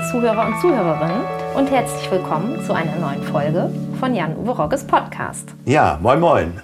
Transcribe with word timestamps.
liebe 0.00 0.12
Zuhörer 0.12 0.46
und 0.46 0.60
Zuhörerinnen 0.60 1.24
und 1.54 1.70
herzlich 1.70 2.10
willkommen 2.10 2.64
zu 2.64 2.72
einer 2.72 2.96
neuen 2.96 3.22
Folge 3.22 3.70
von 3.98 4.14
Jan-Uwe 4.14 4.52
Rogges 4.52 4.84
Podcast. 4.84 5.48
Ja, 5.66 5.98
moin 6.00 6.20
moin. 6.20 6.60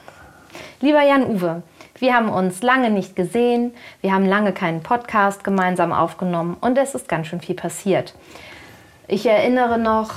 Lieber 0.80 1.02
Jan-Uwe, 1.02 1.62
wir 1.98 2.14
haben 2.14 2.28
uns 2.28 2.62
lange 2.62 2.90
nicht 2.90 3.14
gesehen, 3.14 3.74
wir 4.00 4.12
haben 4.12 4.24
lange 4.24 4.52
keinen 4.52 4.82
Podcast 4.82 5.44
gemeinsam 5.44 5.92
aufgenommen 5.92 6.56
und 6.60 6.78
es 6.78 6.94
ist 6.94 7.08
ganz 7.08 7.26
schön 7.26 7.40
viel 7.40 7.56
passiert. 7.56 8.14
Ich 9.06 9.26
erinnere 9.26 9.78
noch 9.78 10.10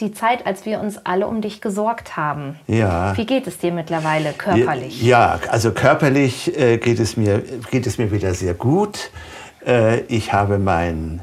die 0.00 0.12
Zeit, 0.12 0.46
als 0.46 0.66
wir 0.66 0.80
uns 0.80 0.98
alle 1.04 1.26
um 1.28 1.40
dich 1.40 1.60
gesorgt 1.60 2.16
haben. 2.16 2.58
Ja. 2.66 3.16
Wie 3.16 3.26
geht 3.26 3.46
es 3.46 3.58
dir 3.58 3.72
mittlerweile 3.72 4.32
körperlich? 4.32 5.02
Ja, 5.02 5.38
also 5.48 5.72
körperlich 5.72 6.58
äh, 6.58 6.78
geht, 6.78 6.98
es 6.98 7.16
mir, 7.16 7.42
geht 7.70 7.86
es 7.86 7.98
mir 7.98 8.10
wieder 8.10 8.34
sehr 8.34 8.54
gut. 8.54 9.10
Äh, 9.64 10.00
ich 10.02 10.32
habe 10.32 10.58
mein, 10.58 11.20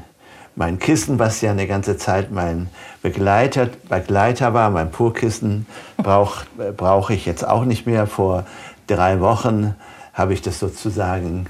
mein 0.56 0.78
Kissen, 0.78 1.18
was 1.18 1.42
ja 1.42 1.50
eine 1.50 1.66
ganze 1.66 1.96
Zeit 1.96 2.32
mein 2.32 2.68
Begleiter, 3.02 3.68
Begleiter 3.88 4.54
war, 4.54 4.70
mein 4.70 4.90
Purkissen, 4.90 5.66
brauche 5.98 6.46
brauch 6.76 7.10
ich 7.10 7.26
jetzt 7.26 7.46
auch 7.46 7.64
nicht 7.64 7.86
mehr. 7.86 8.06
Vor 8.06 8.44
drei 8.86 9.20
Wochen 9.20 9.74
habe 10.14 10.32
ich 10.32 10.42
das 10.42 10.58
sozusagen 10.58 11.46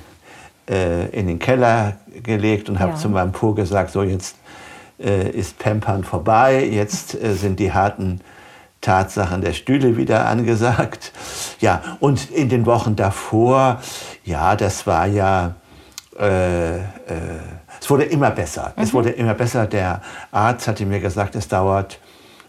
äh, 0.68 1.08
in 1.10 1.28
den 1.28 1.38
Keller 1.38 1.96
gelegt 2.22 2.68
und 2.68 2.80
habe 2.80 2.92
ja. 2.92 2.98
zu 2.98 3.08
meinem 3.08 3.32
Pur 3.32 3.54
gesagt, 3.54 3.92
so 3.92 4.02
jetzt 4.02 4.36
äh, 4.98 5.30
ist 5.30 5.58
Pampern 5.58 6.02
vorbei, 6.02 6.64
jetzt 6.64 7.14
äh, 7.14 7.34
sind 7.34 7.60
die 7.60 7.72
harten 7.72 8.20
Tatsachen 8.80 9.40
der 9.40 9.52
Stühle 9.52 9.96
wieder 9.96 10.26
angesagt. 10.26 11.12
Ja, 11.60 11.82
und 12.00 12.30
in 12.30 12.48
den 12.48 12.66
Wochen 12.66 12.96
davor, 12.96 13.80
ja, 14.24 14.56
das 14.56 14.86
war 14.86 15.06
ja, 15.06 15.54
äh, 16.18 16.76
äh, 16.76 16.82
es 17.80 17.90
wurde 17.90 18.04
immer 18.04 18.30
besser. 18.30 18.72
Mhm. 18.76 18.82
Es 18.82 18.94
wurde 18.94 19.10
immer 19.10 19.34
besser. 19.34 19.66
Der 19.66 20.02
Arzt 20.30 20.68
hatte 20.68 20.86
mir 20.86 21.00
gesagt, 21.00 21.34
es 21.34 21.48
dauert 21.48 21.98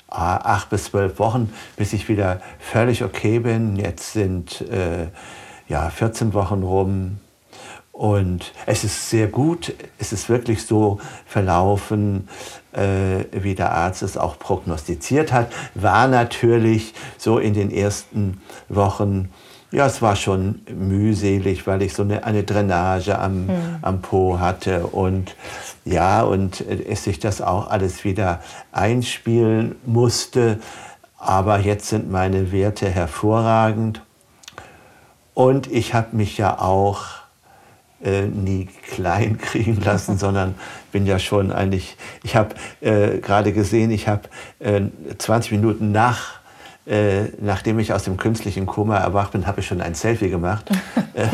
ah, 0.09 0.38
acht 0.38 0.70
bis 0.70 0.86
zwölf 0.86 1.20
Wochen, 1.20 1.53
bis 1.75 1.94
ich 1.94 2.09
wieder 2.09 2.42
völlig 2.59 3.03
okay 3.03 3.39
bin. 3.39 3.75
Jetzt 3.75 4.14
sind 4.14 4.61
äh, 4.61 5.08
ja 5.67 5.89
14 5.89 6.33
Wochen 6.33 6.64
rum. 6.64 7.20
Und 7.92 8.53
es 8.67 8.83
ist 8.83 9.09
sehr 9.09 9.25
gut, 9.25 9.73
es 9.98 10.14
ist 10.14 10.30
wirklich 10.30 10.67
so 10.67 11.00
verlaufen, 11.25 12.30
äh, 12.72 13.25
wie 13.31 13.55
der 13.55 13.72
Arzt 13.72 14.03
es 14.03 14.17
auch 14.17 14.38
prognostiziert 14.38 15.33
hat. 15.33 15.52
War 15.73 16.08
natürlich 16.08 16.94
so 17.17 17.39
in 17.39 17.55
den 17.55 17.72
ersten 17.72 18.39
Wochen, 18.70 19.31
ja, 19.71 19.85
es 19.85 20.01
war 20.01 20.15
schon 20.15 20.61
mühselig, 20.73 21.67
weil 21.67 21.81
ich 21.81 21.93
so 21.93 22.03
eine, 22.03 22.23
eine 22.23 22.43
Drainage 22.43 23.19
am, 23.19 23.47
hm. 23.47 23.55
am 23.81 24.01
Po 24.01 24.39
hatte 24.39 24.87
und 24.87 25.35
ja, 25.83 26.23
und 26.23 26.61
es 26.61 27.03
sich 27.03 27.19
das 27.19 27.41
auch 27.41 27.69
alles 27.69 28.03
wieder 28.03 28.41
einspielen 28.71 29.75
musste. 29.85 30.59
Aber 31.17 31.59
jetzt 31.59 31.87
sind 31.87 32.11
meine 32.11 32.51
Werte 32.51 32.89
hervorragend. 32.89 34.01
Und 35.33 35.71
ich 35.71 35.93
habe 35.93 36.15
mich 36.15 36.37
ja 36.37 36.59
auch 36.59 37.05
äh, 38.03 38.23
nie 38.23 38.67
klein 38.89 39.37
kriegen 39.41 39.81
lassen, 39.81 40.17
sondern 40.19 40.55
bin 40.91 41.05
ja 41.05 41.19
schon 41.19 41.52
eigentlich, 41.52 41.97
ich 42.23 42.35
habe 42.35 42.55
äh, 42.81 43.19
gerade 43.19 43.53
gesehen, 43.53 43.91
ich 43.91 44.07
habe 44.07 44.23
äh, 44.59 44.81
20 45.17 45.52
Minuten 45.53 45.91
nach, 45.91 46.39
äh, 46.88 47.25
nachdem 47.39 47.80
ich 47.80 47.93
aus 47.93 48.03
dem 48.03 48.17
künstlichen 48.17 48.66
Koma 48.66 48.97
erwacht 48.97 49.31
bin, 49.31 49.47
habe 49.47 49.59
ich 49.59 49.67
schon 49.67 49.81
ein 49.81 49.95
Selfie 49.95 50.30
gemacht. 50.30 50.69
Äh, 51.17 51.30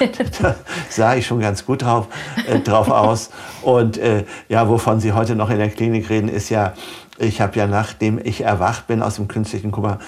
da 0.40 0.54
sah 0.88 1.14
ich 1.14 1.26
schon 1.26 1.40
ganz 1.40 1.66
gut 1.66 1.82
drauf, 1.82 2.06
äh, 2.46 2.60
drauf 2.60 2.90
aus. 2.90 3.28
Und 3.60 4.00
ja, 4.48 4.66
wovon 4.66 5.00
Sie 5.00 5.12
heute 5.12 5.34
noch 5.34 5.50
in 5.50 5.58
der 5.58 5.68
Klinik 5.68 6.08
reden, 6.08 6.30
ist 6.30 6.48
ja, 6.48 6.72
ich 7.18 7.42
habe 7.42 7.58
ja 7.58 7.66
nachdem 7.66 8.18
ich 8.24 8.40
erwacht 8.40 8.86
bin 8.86 9.02
aus 9.02 9.16
dem 9.16 9.28
künstlichen 9.28 9.70
Koma, 9.70 9.98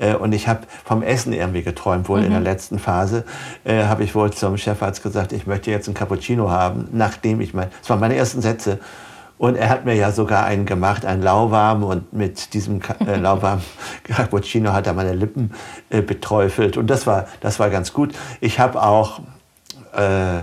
äh, 0.00 0.14
und 0.14 0.32
ich 0.32 0.48
habe 0.48 0.60
vom 0.84 1.02
Essen 1.02 1.32
irgendwie 1.32 1.62
geträumt, 1.62 2.08
wohl 2.08 2.20
mhm. 2.20 2.26
in 2.26 2.30
der 2.30 2.40
mhm. 2.40 2.46
letzten 2.46 2.78
Phase, 2.78 3.24
äh, 3.64 3.84
habe 3.84 4.04
ich 4.04 4.14
wohl 4.14 4.32
zum 4.32 4.56
Chefarzt 4.56 5.02
gesagt, 5.02 5.32
ich 5.32 5.46
möchte 5.46 5.70
jetzt 5.70 5.88
einen 5.88 5.94
Cappuccino 5.94 6.50
haben, 6.50 6.88
nachdem 6.92 7.40
ich 7.40 7.54
mein, 7.54 7.68
das 7.80 7.90
waren 7.90 8.00
meine 8.00 8.16
ersten 8.16 8.40
Sätze. 8.40 8.78
Und 9.38 9.54
er 9.54 9.68
hat 9.68 9.84
mir 9.84 9.94
ja 9.94 10.10
sogar 10.10 10.44
einen 10.44 10.66
gemacht, 10.66 11.06
einen 11.06 11.22
lauwarm. 11.22 11.84
Und 11.84 12.12
mit 12.12 12.54
diesem 12.54 12.80
äh, 13.06 13.16
lauwarmen 13.16 13.64
Cappuccino 14.04 14.72
hat 14.72 14.86
er 14.86 14.92
meine 14.92 15.14
Lippen 15.14 15.52
äh, 15.90 16.02
beträufelt. 16.02 16.76
Und 16.76 16.88
das 16.88 17.06
war, 17.06 17.26
das 17.40 17.58
war 17.60 17.70
ganz 17.70 17.92
gut. 17.92 18.14
Ich 18.40 18.58
habe 18.58 18.82
auch, 18.82 19.20
äh, 19.96 20.38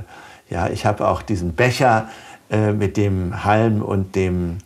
ja, 0.50 0.70
ich 0.72 0.86
habe 0.86 1.08
auch 1.08 1.22
diesen 1.22 1.54
Becher 1.54 2.08
äh, 2.50 2.72
mit 2.72 2.96
dem 2.96 3.44
Halm 3.44 3.82
und 3.82 4.16
dem 4.16 4.60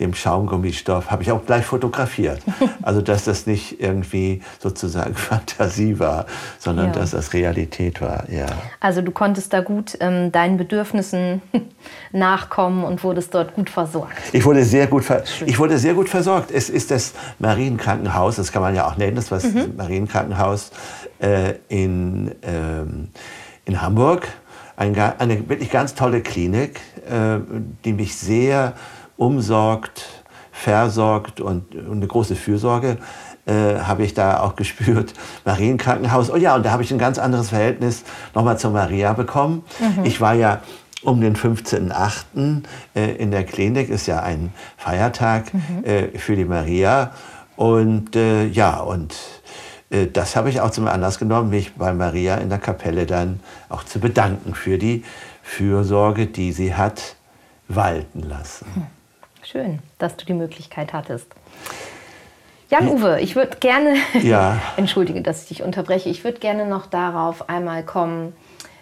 dem 0.00 0.14
Schaumgummistoff, 0.14 1.10
habe 1.10 1.22
ich 1.22 1.32
auch 1.32 1.44
gleich 1.44 1.64
fotografiert. 1.64 2.42
Also 2.82 3.00
dass 3.00 3.24
das 3.24 3.46
nicht 3.46 3.80
irgendwie 3.80 4.42
sozusagen 4.58 5.14
Fantasie 5.14 5.98
war, 5.98 6.26
sondern 6.58 6.86
ja. 6.86 6.92
dass 6.92 7.12
das 7.12 7.32
Realität 7.32 8.00
war. 8.00 8.28
Ja. 8.30 8.46
Also 8.80 9.00
du 9.00 9.10
konntest 9.10 9.52
da 9.52 9.60
gut 9.60 9.96
ähm, 10.00 10.32
deinen 10.32 10.58
Bedürfnissen 10.58 11.40
nachkommen 12.12 12.84
und 12.84 13.02
wurdest 13.04 13.34
dort 13.34 13.54
gut 13.54 13.70
versorgt. 13.70 14.12
Ich 14.32 14.44
wurde 14.44 14.64
sehr 14.64 14.86
gut, 14.86 15.04
ver 15.04 15.24
ich 15.46 15.58
wurde 15.58 15.78
sehr 15.78 15.94
gut 15.94 16.08
versorgt. 16.08 16.50
Es 16.50 16.68
ist 16.68 16.90
das 16.90 17.14
Marienkrankenhaus, 17.38 18.36
das 18.36 18.52
kann 18.52 18.60
man 18.60 18.74
ja 18.74 18.86
auch 18.86 18.96
nennen, 18.96 19.16
das 19.16 19.30
war 19.30 19.38
das 19.38 19.52
mhm. 19.52 19.76
Marienkrankenhaus 19.76 20.70
äh, 21.20 21.54
in, 21.68 22.34
ähm, 22.42 23.08
in 23.64 23.80
Hamburg. 23.80 24.28
Ein, 24.76 24.98
eine 24.98 25.48
wirklich 25.48 25.70
ganz 25.70 25.94
tolle 25.94 26.20
Klinik, 26.20 26.80
äh, 27.08 27.38
die 27.84 27.92
mich 27.92 28.16
sehr 28.16 28.74
umsorgt, 29.16 30.24
versorgt 30.52 31.40
und, 31.40 31.74
und 31.74 31.96
eine 31.96 32.06
große 32.06 32.36
Fürsorge 32.36 32.98
äh, 33.46 33.78
habe 33.80 34.04
ich 34.04 34.14
da 34.14 34.40
auch 34.40 34.56
gespürt. 34.56 35.14
Marienkrankenhaus, 35.44 36.30
oh 36.30 36.36
ja, 36.36 36.54
und 36.54 36.64
da 36.64 36.70
habe 36.70 36.82
ich 36.82 36.90
ein 36.92 36.98
ganz 36.98 37.18
anderes 37.18 37.50
Verhältnis 37.50 38.04
nochmal 38.34 38.58
zur 38.58 38.70
Maria 38.70 39.12
bekommen. 39.12 39.64
Mhm. 39.80 40.04
Ich 40.04 40.20
war 40.20 40.34
ja 40.34 40.62
um 41.02 41.20
den 41.20 41.36
15.8. 41.36 42.62
Äh, 42.94 43.16
in 43.16 43.30
der 43.30 43.44
Klinik, 43.44 43.90
ist 43.90 44.06
ja 44.06 44.22
ein 44.22 44.52
Feiertag 44.76 45.52
mhm. 45.52 45.84
äh, 45.84 46.18
für 46.18 46.36
die 46.36 46.46
Maria. 46.46 47.12
Und 47.56 48.16
äh, 48.16 48.46
ja, 48.46 48.78
und 48.78 49.14
äh, 49.90 50.06
das 50.06 50.34
habe 50.36 50.48
ich 50.48 50.60
auch 50.60 50.70
zum 50.70 50.88
Anlass 50.88 51.18
genommen, 51.18 51.50
mich 51.50 51.74
bei 51.74 51.92
Maria 51.92 52.36
in 52.36 52.48
der 52.48 52.58
Kapelle 52.58 53.06
dann 53.06 53.40
auch 53.68 53.84
zu 53.84 54.00
bedanken 54.00 54.54
für 54.54 54.78
die 54.78 55.04
Fürsorge, 55.42 56.26
die 56.26 56.52
sie 56.52 56.74
hat 56.74 57.16
walten 57.68 58.20
lassen. 58.20 58.66
Mhm. 58.74 58.86
Schön, 59.44 59.80
dass 59.98 60.16
du 60.16 60.24
die 60.24 60.34
Möglichkeit 60.34 60.92
hattest. 60.92 61.26
Jan-Uwe, 62.70 63.20
ich 63.20 63.36
würde 63.36 63.58
gerne, 63.58 63.96
ja. 64.22 64.60
entschuldige, 64.76 65.20
dass 65.22 65.42
ich 65.42 65.48
dich 65.48 65.62
unterbreche, 65.62 66.08
ich 66.08 66.24
würde 66.24 66.38
gerne 66.38 66.66
noch 66.66 66.86
darauf 66.86 67.48
einmal 67.48 67.84
kommen. 67.84 68.34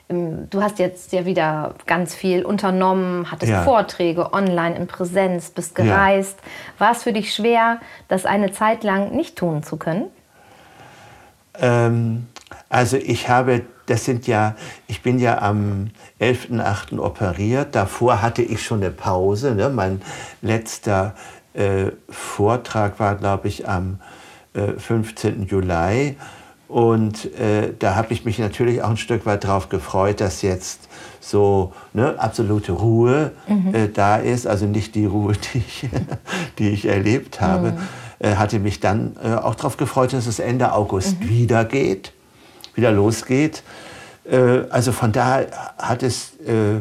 Ähm, 0.08 0.48
du 0.50 0.62
hast 0.62 0.78
jetzt 0.78 1.12
ja 1.12 1.26
wieder 1.26 1.74
ganz 1.86 2.14
viel 2.14 2.44
unternommen, 2.44 3.30
hattest 3.30 3.52
ja. 3.52 3.62
Vorträge 3.62 4.32
online 4.32 4.76
in 4.76 4.86
Präsenz, 4.86 5.50
bist 5.50 5.74
gereist. 5.74 6.38
Ja. 6.40 6.86
War 6.86 6.92
es 6.92 7.02
für 7.02 7.12
dich 7.12 7.34
schwer, 7.34 7.80
das 8.08 8.24
eine 8.24 8.52
Zeit 8.52 8.84
lang 8.84 9.12
nicht 9.12 9.36
tun 9.36 9.62
zu 9.62 9.76
können? 9.76 10.06
Ähm, 11.60 12.28
also 12.72 12.96
ich 12.96 13.28
habe, 13.28 13.60
das 13.84 14.06
sind 14.06 14.26
ja, 14.26 14.56
ich 14.86 15.02
bin 15.02 15.18
ja 15.18 15.42
am 15.42 15.90
11.8. 16.22 16.98
operiert. 16.98 17.74
Davor 17.74 18.22
hatte 18.22 18.40
ich 18.40 18.64
schon 18.64 18.80
eine 18.80 18.90
Pause. 18.90 19.54
Ne? 19.54 19.68
Mein 19.68 20.00
letzter 20.40 21.14
äh, 21.52 21.90
Vortrag 22.08 22.98
war, 22.98 23.16
glaube 23.16 23.48
ich, 23.48 23.68
am 23.68 23.98
äh, 24.54 24.72
15. 24.78 25.48
Juli. 25.48 26.16
Und 26.66 27.38
äh, 27.38 27.74
da 27.78 27.94
habe 27.94 28.14
ich 28.14 28.24
mich 28.24 28.38
natürlich 28.38 28.82
auch 28.82 28.88
ein 28.88 28.96
Stück 28.96 29.26
weit 29.26 29.44
darauf 29.44 29.68
gefreut, 29.68 30.22
dass 30.22 30.40
jetzt 30.40 30.88
so 31.20 31.74
ne, 31.92 32.14
absolute 32.18 32.72
Ruhe 32.72 33.32
mhm. 33.48 33.74
äh, 33.74 33.88
da 33.88 34.16
ist. 34.16 34.46
Also 34.46 34.64
nicht 34.64 34.94
die 34.94 35.04
Ruhe, 35.04 35.34
die 35.52 35.58
ich, 35.58 35.88
die 36.58 36.70
ich 36.70 36.86
erlebt 36.86 37.42
habe. 37.42 37.72
Mhm. 37.72 37.78
Äh, 38.18 38.36
hatte 38.36 38.60
mich 38.60 38.80
dann 38.80 39.16
äh, 39.22 39.34
auch 39.34 39.56
darauf 39.56 39.76
gefreut, 39.76 40.14
dass 40.14 40.26
es 40.26 40.38
Ende 40.38 40.72
August 40.72 41.20
mhm. 41.20 41.28
wieder 41.28 41.66
geht, 41.66 42.14
wieder 42.74 42.92
losgeht. 42.92 43.62
Äh, 44.24 44.62
also 44.70 44.92
von 44.92 45.12
daher 45.12 45.48
hat 45.78 46.02
es 46.02 46.38
äh, 46.40 46.80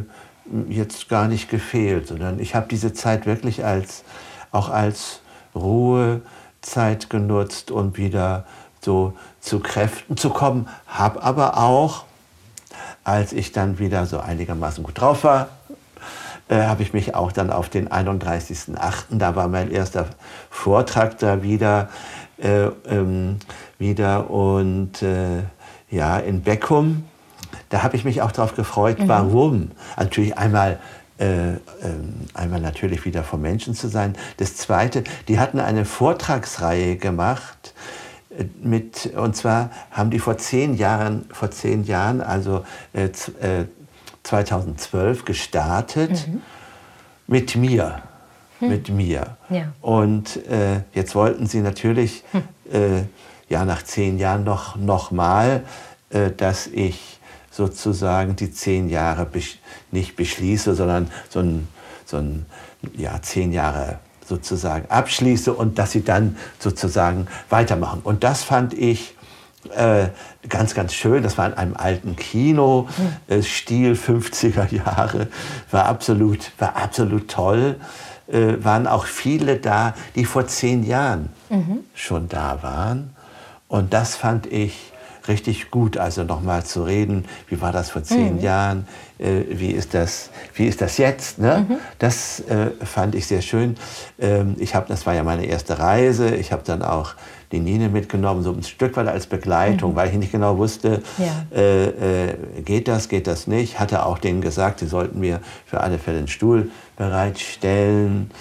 jetzt 0.70 1.10
gar 1.10 1.28
nicht 1.28 1.50
gefehlt, 1.50 2.08
sondern 2.08 2.40
ich 2.40 2.56
habe 2.56 2.68
diese 2.70 2.94
Zeit 2.94 3.26
wirklich 3.26 3.64
als, 3.66 4.04
auch 4.52 4.70
als 4.70 5.22
Ruhezeit 5.56 7.10
genutzt, 7.10 7.72
um 7.72 7.98
wieder 7.98 8.46
so 8.82 9.14
zu 9.40 9.60
Kräften 9.60 10.18
zu 10.18 10.30
kommen, 10.30 10.68
habe 10.88 11.24
aber 11.24 11.58
auch, 11.58 12.06
als 13.04 13.34
ich 13.34 13.52
dann 13.52 13.80
wieder 13.80 14.06
so 14.06 14.20
einigermaßen 14.20 14.84
gut 14.84 15.00
drauf 15.00 15.24
war, 15.24 15.50
äh, 16.50 16.64
habe 16.64 16.84
ich 16.84 16.94
mich 16.94 17.16
auch 17.16 17.32
dann 17.32 17.52
auf 17.52 17.70
den 17.70 17.90
31.08., 17.90 19.18
da 19.18 19.36
war 19.36 19.48
mein 19.48 19.72
erster 19.72 20.08
Vortrag 20.50 21.18
da 21.20 21.44
wieder, 21.44 21.90
äh, 22.38 22.66
ähm, 22.88 23.38
wieder 23.78 24.30
und 24.30 25.02
äh, 25.02 25.44
ja, 25.92 26.18
in 26.18 26.42
Beckum 26.42 27.04
da 27.70 27.84
habe 27.84 27.96
ich 27.96 28.04
mich 28.04 28.22
auch 28.22 28.32
darauf 28.32 28.56
gefreut. 28.56 29.00
Mhm. 29.00 29.08
Warum? 29.08 29.72
Natürlich 29.98 30.38
einmal 30.38 30.80
äh, 31.20 31.54
äh, 31.54 31.58
einmal 32.34 32.60
natürlich 32.60 33.06
wieder 33.06 33.24
vor 33.24 33.40
Menschen 33.40 33.76
zu 33.76 33.88
sein. 33.88 34.16
Das 34.38 34.56
Zweite, 34.58 35.04
die 35.28 35.40
hatten 35.40 35.60
eine 35.60 35.86
Vortragsreihe 35.86 36.98
gemacht, 36.98 37.74
äh, 38.38 38.46
mit, 38.62 39.12
und 39.16 39.36
zwar 39.36 39.70
haben 39.92 40.10
die 40.10 40.20
vor 40.20 40.38
zehn 40.38 40.76
Jahren, 40.76 41.26
vor 41.32 41.52
zehn 41.52 41.84
Jahren 41.84 42.22
also 42.22 42.66
äh, 42.94 43.10
2012 44.24 45.26
gestartet 45.26 46.28
mhm. 46.28 46.42
mit 47.28 47.56
mir. 47.56 48.02
Hm. 48.60 48.70
Mit 48.70 48.90
mir. 48.90 49.38
Ja. 49.50 49.74
Und 49.82 50.46
äh, 50.48 50.82
jetzt 50.94 51.16
wollten 51.16 51.48
sie 51.48 51.62
natürlich 51.62 52.24
hm. 52.32 53.08
Ja, 53.52 53.66
nach 53.66 53.84
zehn 53.84 54.18
Jahren 54.18 54.46
noch, 54.46 54.78
noch 54.78 55.12
mal, 55.12 55.64
äh, 56.10 56.32
dass 56.32 56.68
ich 56.68 57.20
sozusagen 57.52 58.38
die 58.38 58.50
zehn 58.50 58.90
Jahre 58.90 59.26
besch 59.26 59.60
nicht 59.92 60.16
beschließe, 60.16 60.74
sondern 60.74 61.12
so 61.30 61.40
ein, 61.40 61.68
so 62.06 62.18
ein 62.18 62.46
ja, 62.96 63.22
zehn 63.22 63.52
Jahre 63.52 64.00
sozusagen 64.26 64.90
abschließe 64.90 65.54
und 65.54 65.78
dass 65.78 65.92
sie 65.92 66.04
dann 66.04 66.38
sozusagen 66.60 67.28
weitermachen. 67.50 68.00
Und 68.06 68.24
das 68.24 68.42
fand 68.44 68.74
ich 68.74 69.16
äh, 69.76 70.08
ganz, 70.48 70.74
ganz 70.74 70.94
schön. 70.94 71.22
Das 71.22 71.38
war 71.38 71.46
in 71.48 71.54
einem 71.54 71.76
alten 71.76 72.16
Kino, 72.16 72.88
mhm. 73.28 73.36
äh, 73.36 73.44
Stil 73.44 73.94
50er 73.94 74.74
Jahre, 74.74 75.28
war 75.72 75.88
absolut, 75.88 76.54
war 76.58 76.78
absolut 76.78 77.28
toll. 77.28 77.76
Äh, 78.32 78.64
waren 78.64 78.88
auch 78.88 79.08
viele 79.08 79.58
da, 79.58 79.94
die 80.16 80.24
vor 80.24 80.48
zehn 80.48 80.86
Jahren 80.86 81.28
mhm. 81.50 81.80
schon 81.94 82.30
da 82.30 82.64
waren. 82.64 83.14
Und 83.72 83.94
das 83.94 84.18
fand 84.18 84.52
ich 84.52 84.92
richtig 85.30 85.72
gut, 85.72 85.98
also 85.98 86.26
nochmal 86.26 86.66
zu 86.66 86.84
reden, 86.84 87.24
wie 87.48 87.62
war 87.62 87.72
das 87.72 87.90
vor 87.90 88.04
zehn 88.04 88.36
mhm. 88.36 88.42
Jahren, 88.42 88.88
äh, 89.18 89.44
wie, 89.48 89.72
ist 89.72 89.94
das, 89.94 90.30
wie 90.56 90.66
ist 90.66 90.82
das 90.82 90.98
jetzt. 90.98 91.40
Ne? 91.40 91.66
Mhm. 91.70 91.78
Das 91.98 92.42
äh, 92.42 92.72
fand 92.84 93.16
ich 93.16 93.28
sehr 93.28 93.42
schön. 93.42 93.78
Ähm, 94.20 94.58
ich 94.60 94.76
hab, 94.76 94.88
das 94.88 95.06
war 95.06 95.14
ja 95.14 95.24
meine 95.24 95.46
erste 95.46 95.80
Reise. 95.80 96.36
Ich 96.36 96.52
habe 96.52 96.64
dann 96.66 96.82
auch 96.82 97.14
die 97.54 97.62
Nine 97.62 97.88
mitgenommen, 97.88 98.44
so 98.44 98.52
ein 98.52 98.64
Stück 98.64 98.98
weit 98.98 99.08
als 99.08 99.26
Begleitung, 99.26 99.94
mhm. 99.94 99.96
weil 99.96 100.10
ich 100.10 100.16
nicht 100.16 100.34
genau 100.34 100.58
wusste, 100.58 101.02
ja. 101.18 101.58
äh, 101.58 102.26
äh, 102.26 102.36
geht 102.66 102.90
das, 102.90 103.08
geht 103.08 103.26
das 103.26 103.48
nicht. 103.48 103.80
Hatte 103.80 104.06
auch 104.06 104.18
denen 104.18 104.42
gesagt, 104.42 104.82
sie 104.82 104.88
sollten 104.88 105.22
mir 105.22 105.40
für 105.66 105.80
alle 105.80 105.98
Fälle 105.98 106.18
einen 106.18 106.28
Stuhl 106.28 106.72
bereitstellen 106.98 108.32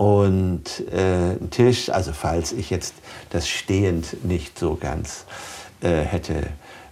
und 0.00 0.62
äh, 0.94 0.96
einen 0.98 1.50
Tisch, 1.50 1.90
also 1.90 2.14
falls 2.14 2.52
ich 2.52 2.70
jetzt 2.70 2.94
das 3.28 3.46
stehend 3.46 4.24
nicht 4.24 4.58
so 4.58 4.74
ganz 4.76 5.26
äh, 5.82 6.00
hätte 6.00 6.46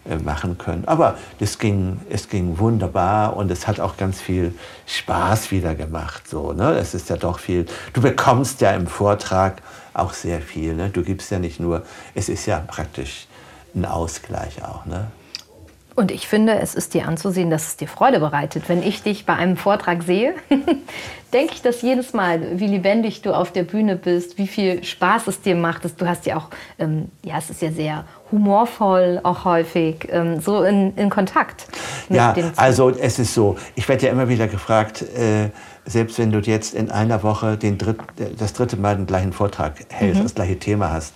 äh, 0.05 0.17
machen 0.17 0.59
können. 0.59 0.85
Aber 0.85 1.17
das 1.39 1.59
ging, 1.59 2.03
es 2.11 2.29
ging 2.29 2.59
wunderbar 2.59 3.35
und 3.35 3.51
es 3.51 3.67
hat 3.67 3.81
auch 3.81 3.97
ganz 3.97 4.21
viel 4.21 4.53
Spaß 4.85 5.51
wieder 5.53 5.75
gemacht. 5.75 6.29
So, 6.29 6.53
ne? 6.53 6.77
Es 6.77 6.93
ist 6.93 7.09
ja 7.09 7.17
doch 7.17 7.39
viel. 7.39 7.65
Du 7.95 8.03
bekommst 8.03 8.61
ja 8.61 8.73
im 8.73 8.87
Vortrag 8.87 9.63
auch 9.95 10.13
sehr 10.13 10.43
viel. 10.43 10.75
Ne? 10.75 10.91
Du 10.91 11.03
gibst 11.03 11.31
ja 11.31 11.39
nicht 11.39 11.61
nur, 11.61 11.85
es 12.15 12.29
ist 12.29 12.45
ja 12.45 12.59
praktisch 12.59 13.27
ein 13.75 13.87
Ausgleich 13.87 14.63
auch. 14.63 14.85
Ne? 14.85 15.11
Und 15.99 16.13
ich 16.13 16.29
finde, 16.29 16.61
es 16.61 16.77
ist 16.77 16.95
dir 16.95 17.09
anzusehen, 17.09 17.51
dass 17.51 17.67
es 17.67 17.77
dir 17.77 17.89
Freude 17.89 18.21
bereitet. 18.21 18.69
Wenn 18.69 18.85
ich 18.85 19.03
dich 19.03 19.27
bei 19.27 19.35
einem 19.35 19.57
Vortrag 19.57 20.05
sehe, 20.05 20.35
denke 21.33 21.55
ich 21.55 21.61
das 21.61 21.83
jedes 21.83 22.13
Mal, 22.13 22.61
wie 22.61 22.69
lebendig 22.69 23.23
du 23.23 23.33
auf 23.33 23.51
der 23.51 23.65
Bühne 23.65 23.97
bist, 23.97 24.39
wie 24.39 24.47
viel 24.47 24.85
Spaß 24.85 25.27
es 25.27 25.41
dir 25.41 25.57
macht. 25.57 25.83
Du 26.01 26.07
hast 26.07 26.25
ja 26.25 26.37
auch, 26.37 26.51
ähm, 26.79 27.11
ja, 27.25 27.39
es 27.39 27.51
ist 27.51 27.63
ja 27.63 27.73
sehr 27.73 28.05
humorvoll 28.31 29.19
auch 29.25 29.45
häufig, 29.45 30.07
ähm, 30.13 30.41
so 30.41 30.63
in, 30.63 30.95
in 30.95 31.11
Kontakt. 31.11 31.67
ja, 32.11 32.33
also 32.55 32.91
es 32.91 33.19
ist 33.19 33.35
so, 33.35 33.57
ich 33.75 33.89
werde 33.89 34.07
ja 34.07 34.13
immer 34.13 34.29
wieder 34.29 34.47
gefragt, 34.47 35.03
äh, 35.03 35.51
selbst 35.85 36.21
wenn 36.21 36.31
du 36.31 36.39
jetzt 36.39 36.75
in 36.75 36.93
einer 36.93 37.25
Woche 37.25 37.57
den 37.57 37.77
dritt, 37.77 37.99
das 38.39 38.53
dritte 38.53 38.77
Mal 38.77 38.95
den 38.95 39.07
gleichen 39.07 39.33
Vortrag 39.33 39.73
hältst, 39.89 40.21
mhm. 40.21 40.23
das 40.23 40.35
gleiche 40.37 40.61
Thema 40.61 40.93
hast, 40.93 41.15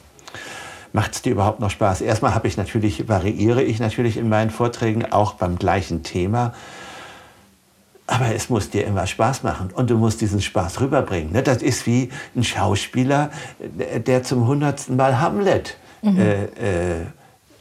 macht 0.92 1.14
es 1.14 1.22
dir 1.22 1.32
überhaupt 1.32 1.60
noch 1.60 1.70
Spaß? 1.70 2.00
Erstmal 2.00 2.34
habe 2.34 2.48
ich 2.48 2.56
natürlich, 2.56 3.08
variiere 3.08 3.62
ich 3.62 3.80
natürlich 3.80 4.16
in 4.16 4.28
meinen 4.28 4.50
Vorträgen 4.50 5.10
auch 5.10 5.34
beim 5.34 5.56
gleichen 5.56 6.02
Thema. 6.02 6.54
Aber 8.06 8.34
es 8.34 8.50
muss 8.50 8.68
dir 8.70 8.84
immer 8.84 9.06
Spaß 9.06 9.42
machen 9.42 9.70
und 9.72 9.88
du 9.88 9.96
musst 9.96 10.20
diesen 10.20 10.42
Spaß 10.42 10.80
rüberbringen. 10.80 11.32
Ne? 11.32 11.42
Das 11.42 11.62
ist 11.62 11.86
wie 11.86 12.10
ein 12.36 12.44
Schauspieler, 12.44 13.30
der 14.06 14.22
zum 14.22 14.46
hundertsten 14.46 14.96
Mal 14.96 15.20
Hamlet 15.20 15.76
mhm. 16.02 16.18
äh, 16.18 16.44
äh, 16.44 17.06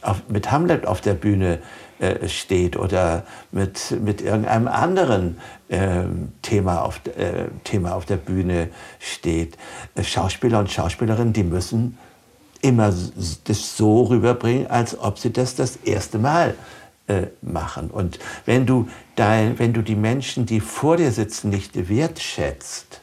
auf, 0.02 0.22
mit 0.28 0.50
Hamlet 0.50 0.86
auf 0.86 1.00
der 1.00 1.14
Bühne 1.14 1.60
äh, 2.00 2.28
steht 2.28 2.76
oder 2.76 3.22
mit, 3.52 3.96
mit 4.02 4.20
irgendeinem 4.20 4.66
anderen 4.66 5.38
äh, 5.68 6.02
Thema, 6.42 6.82
auf, 6.82 7.00
äh, 7.16 7.46
Thema 7.62 7.94
auf 7.94 8.04
der 8.04 8.16
Bühne 8.16 8.70
steht. 8.98 9.56
Schauspieler 10.02 10.58
und 10.58 10.70
Schauspielerinnen, 10.70 11.32
die 11.32 11.44
müssen 11.44 11.96
immer 12.62 12.94
das 13.44 13.76
so 13.76 14.04
rüberbringen, 14.04 14.68
als 14.68 14.98
ob 14.98 15.18
sie 15.18 15.32
das 15.32 15.54
das 15.54 15.76
erste 15.76 16.18
Mal 16.18 16.54
äh, 17.08 17.26
machen. 17.42 17.90
Und 17.90 18.18
wenn 18.46 18.64
du, 18.64 18.88
dein, 19.16 19.58
wenn 19.58 19.72
du 19.72 19.82
die 19.82 19.96
Menschen, 19.96 20.46
die 20.46 20.60
vor 20.60 20.96
dir 20.96 21.10
sitzen, 21.12 21.50
nicht 21.50 21.88
wertschätzt, 21.88 23.00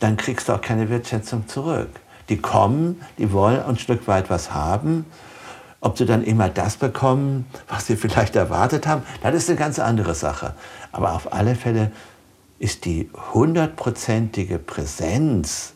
dann 0.00 0.16
kriegst 0.16 0.48
du 0.48 0.54
auch 0.54 0.60
keine 0.60 0.90
Wertschätzung 0.90 1.46
zurück. 1.46 1.88
Die 2.28 2.38
kommen, 2.38 3.00
die 3.18 3.32
wollen 3.32 3.62
ein 3.62 3.78
Stück 3.78 4.08
weit 4.08 4.30
was 4.30 4.52
haben. 4.52 5.06
Ob 5.80 5.96
sie 5.96 6.04
dann 6.04 6.22
immer 6.22 6.48
das 6.48 6.76
bekommen, 6.76 7.46
was 7.68 7.86
sie 7.86 7.96
vielleicht 7.96 8.36
erwartet 8.36 8.86
haben, 8.86 9.02
das 9.22 9.34
ist 9.34 9.48
eine 9.48 9.58
ganz 9.58 9.78
andere 9.78 10.14
Sache. 10.14 10.54
Aber 10.92 11.14
auf 11.14 11.32
alle 11.32 11.54
Fälle 11.54 11.92
ist 12.58 12.84
die 12.84 13.08
hundertprozentige 13.32 14.58
Präsenz 14.58 15.72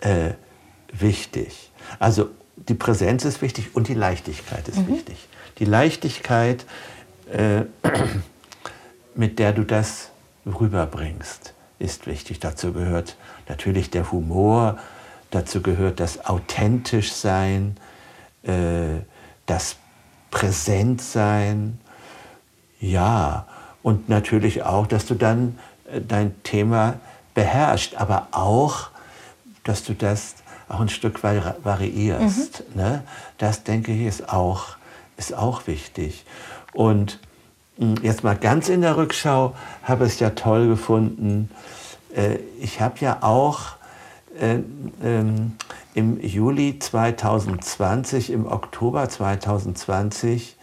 äh, 0.00 0.30
wichtig. 0.98 1.70
Also 1.98 2.30
die 2.56 2.74
Präsenz 2.74 3.24
ist 3.24 3.42
wichtig 3.42 3.74
und 3.74 3.88
die 3.88 3.94
Leichtigkeit 3.94 4.68
ist 4.68 4.78
mhm. 4.78 4.88
wichtig. 4.88 5.28
Die 5.58 5.64
Leichtigkeit, 5.64 6.64
äh, 7.32 7.62
mit 9.14 9.38
der 9.38 9.52
du 9.52 9.64
das 9.64 10.10
rüberbringst, 10.46 11.54
ist 11.78 12.06
wichtig. 12.06 12.40
Dazu 12.40 12.72
gehört 12.72 13.16
natürlich 13.48 13.90
der 13.90 14.10
Humor, 14.12 14.78
dazu 15.30 15.62
gehört 15.62 16.00
das 16.00 16.26
authentisch 16.26 17.12
sein, 17.12 17.76
äh, 18.42 19.00
das 19.46 19.76
Präsentsein, 20.30 21.78
ja, 22.80 23.46
und 23.82 24.08
natürlich 24.08 24.62
auch, 24.62 24.86
dass 24.86 25.06
du 25.06 25.14
dann 25.14 25.58
äh, 25.90 26.00
dein 26.00 26.42
Thema 26.42 26.98
beherrschst, 27.34 27.96
aber 27.96 28.28
auch, 28.32 28.88
dass 29.62 29.84
du 29.84 29.94
das 29.94 30.36
auch 30.74 30.80
ein 30.80 30.88
Stück 30.88 31.22
weit 31.22 31.56
variierst. 31.62 32.64
Mhm. 32.74 32.80
Ne? 32.80 33.02
Das, 33.38 33.64
denke 33.64 33.92
ich, 33.92 34.06
ist 34.06 34.32
auch, 34.32 34.76
ist 35.16 35.34
auch 35.34 35.66
wichtig. 35.66 36.24
Und 36.72 37.20
hm, 37.78 37.96
jetzt 38.02 38.24
mal 38.24 38.36
ganz 38.36 38.68
in 38.68 38.80
der 38.80 38.96
Rückschau 38.96 39.54
habe 39.82 40.06
ich 40.06 40.14
es 40.14 40.20
ja 40.20 40.30
toll 40.30 40.68
gefunden. 40.68 41.50
Äh, 42.14 42.38
ich 42.60 42.80
habe 42.80 42.96
ja 43.00 43.18
auch 43.22 43.76
äh, 44.40 44.58
ähm, 45.02 45.52
im 45.94 46.20
Juli 46.20 46.78
2020, 46.78 48.30
im 48.30 48.46
Oktober 48.46 49.08
2020 49.08 50.56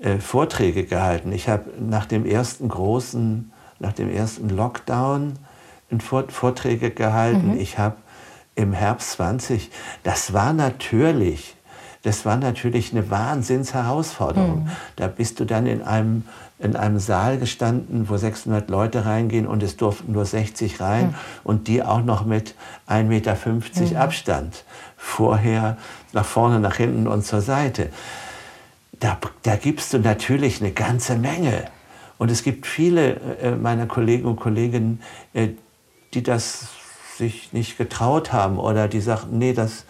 äh, 0.00 0.18
Vorträge 0.18 0.84
gehalten. 0.84 1.32
Ich 1.32 1.48
habe 1.48 1.70
nach 1.80 2.04
dem 2.04 2.26
ersten 2.26 2.68
großen, 2.68 3.52
nach 3.78 3.94
dem 3.94 4.10
ersten 4.10 4.50
Lockdown 4.50 5.34
Vorträge 6.28 6.90
gehalten. 6.90 7.52
Mhm. 7.52 7.60
Ich 7.60 7.78
habe 7.78 7.96
im 8.58 8.72
Herbst 8.72 9.12
20, 9.12 9.70
das 10.02 10.32
war 10.32 10.52
natürlich, 10.52 11.54
das 12.02 12.24
war 12.26 12.36
natürlich 12.36 12.90
eine 12.92 13.08
Wahnsinnsherausforderung. 13.08 14.64
Mhm. 14.64 14.70
Da 14.96 15.06
bist 15.06 15.38
du 15.38 15.44
dann 15.44 15.66
in 15.66 15.82
einem, 15.82 16.24
in 16.58 16.74
einem 16.74 16.98
Saal 16.98 17.38
gestanden, 17.38 18.08
wo 18.08 18.16
600 18.16 18.68
Leute 18.68 19.06
reingehen 19.06 19.46
und 19.46 19.62
es 19.62 19.76
durften 19.76 20.12
nur 20.12 20.24
60 20.24 20.80
rein 20.80 21.06
mhm. 21.06 21.14
und 21.44 21.68
die 21.68 21.84
auch 21.84 22.02
noch 22.02 22.24
mit 22.26 22.56
1,50 22.88 23.02
Meter 23.04 23.36
mhm. 23.36 23.96
Abstand. 23.96 24.64
Vorher 24.96 25.76
nach 26.12 26.26
vorne, 26.26 26.58
nach 26.58 26.76
hinten 26.76 27.06
und 27.06 27.24
zur 27.24 27.42
Seite. 27.42 27.90
Da, 28.98 29.18
da 29.44 29.54
gibst 29.54 29.92
du 29.94 29.98
natürlich 30.00 30.60
eine 30.60 30.72
ganze 30.72 31.14
Menge. 31.14 31.66
Und 32.18 32.32
es 32.32 32.42
gibt 32.42 32.66
viele 32.66 33.20
äh, 33.40 33.52
meiner 33.52 33.86
Kollegen 33.86 34.26
und 34.26 34.40
Kolleginnen, 34.40 35.00
äh, 35.32 35.50
die 36.12 36.24
das 36.24 36.70
sich 37.18 37.52
nicht 37.52 37.76
getraut 37.76 38.32
haben 38.32 38.58
oder 38.58 38.88
die 38.88 39.00
sagten, 39.00 39.38
nee, 39.38 39.52
das, 39.52 39.84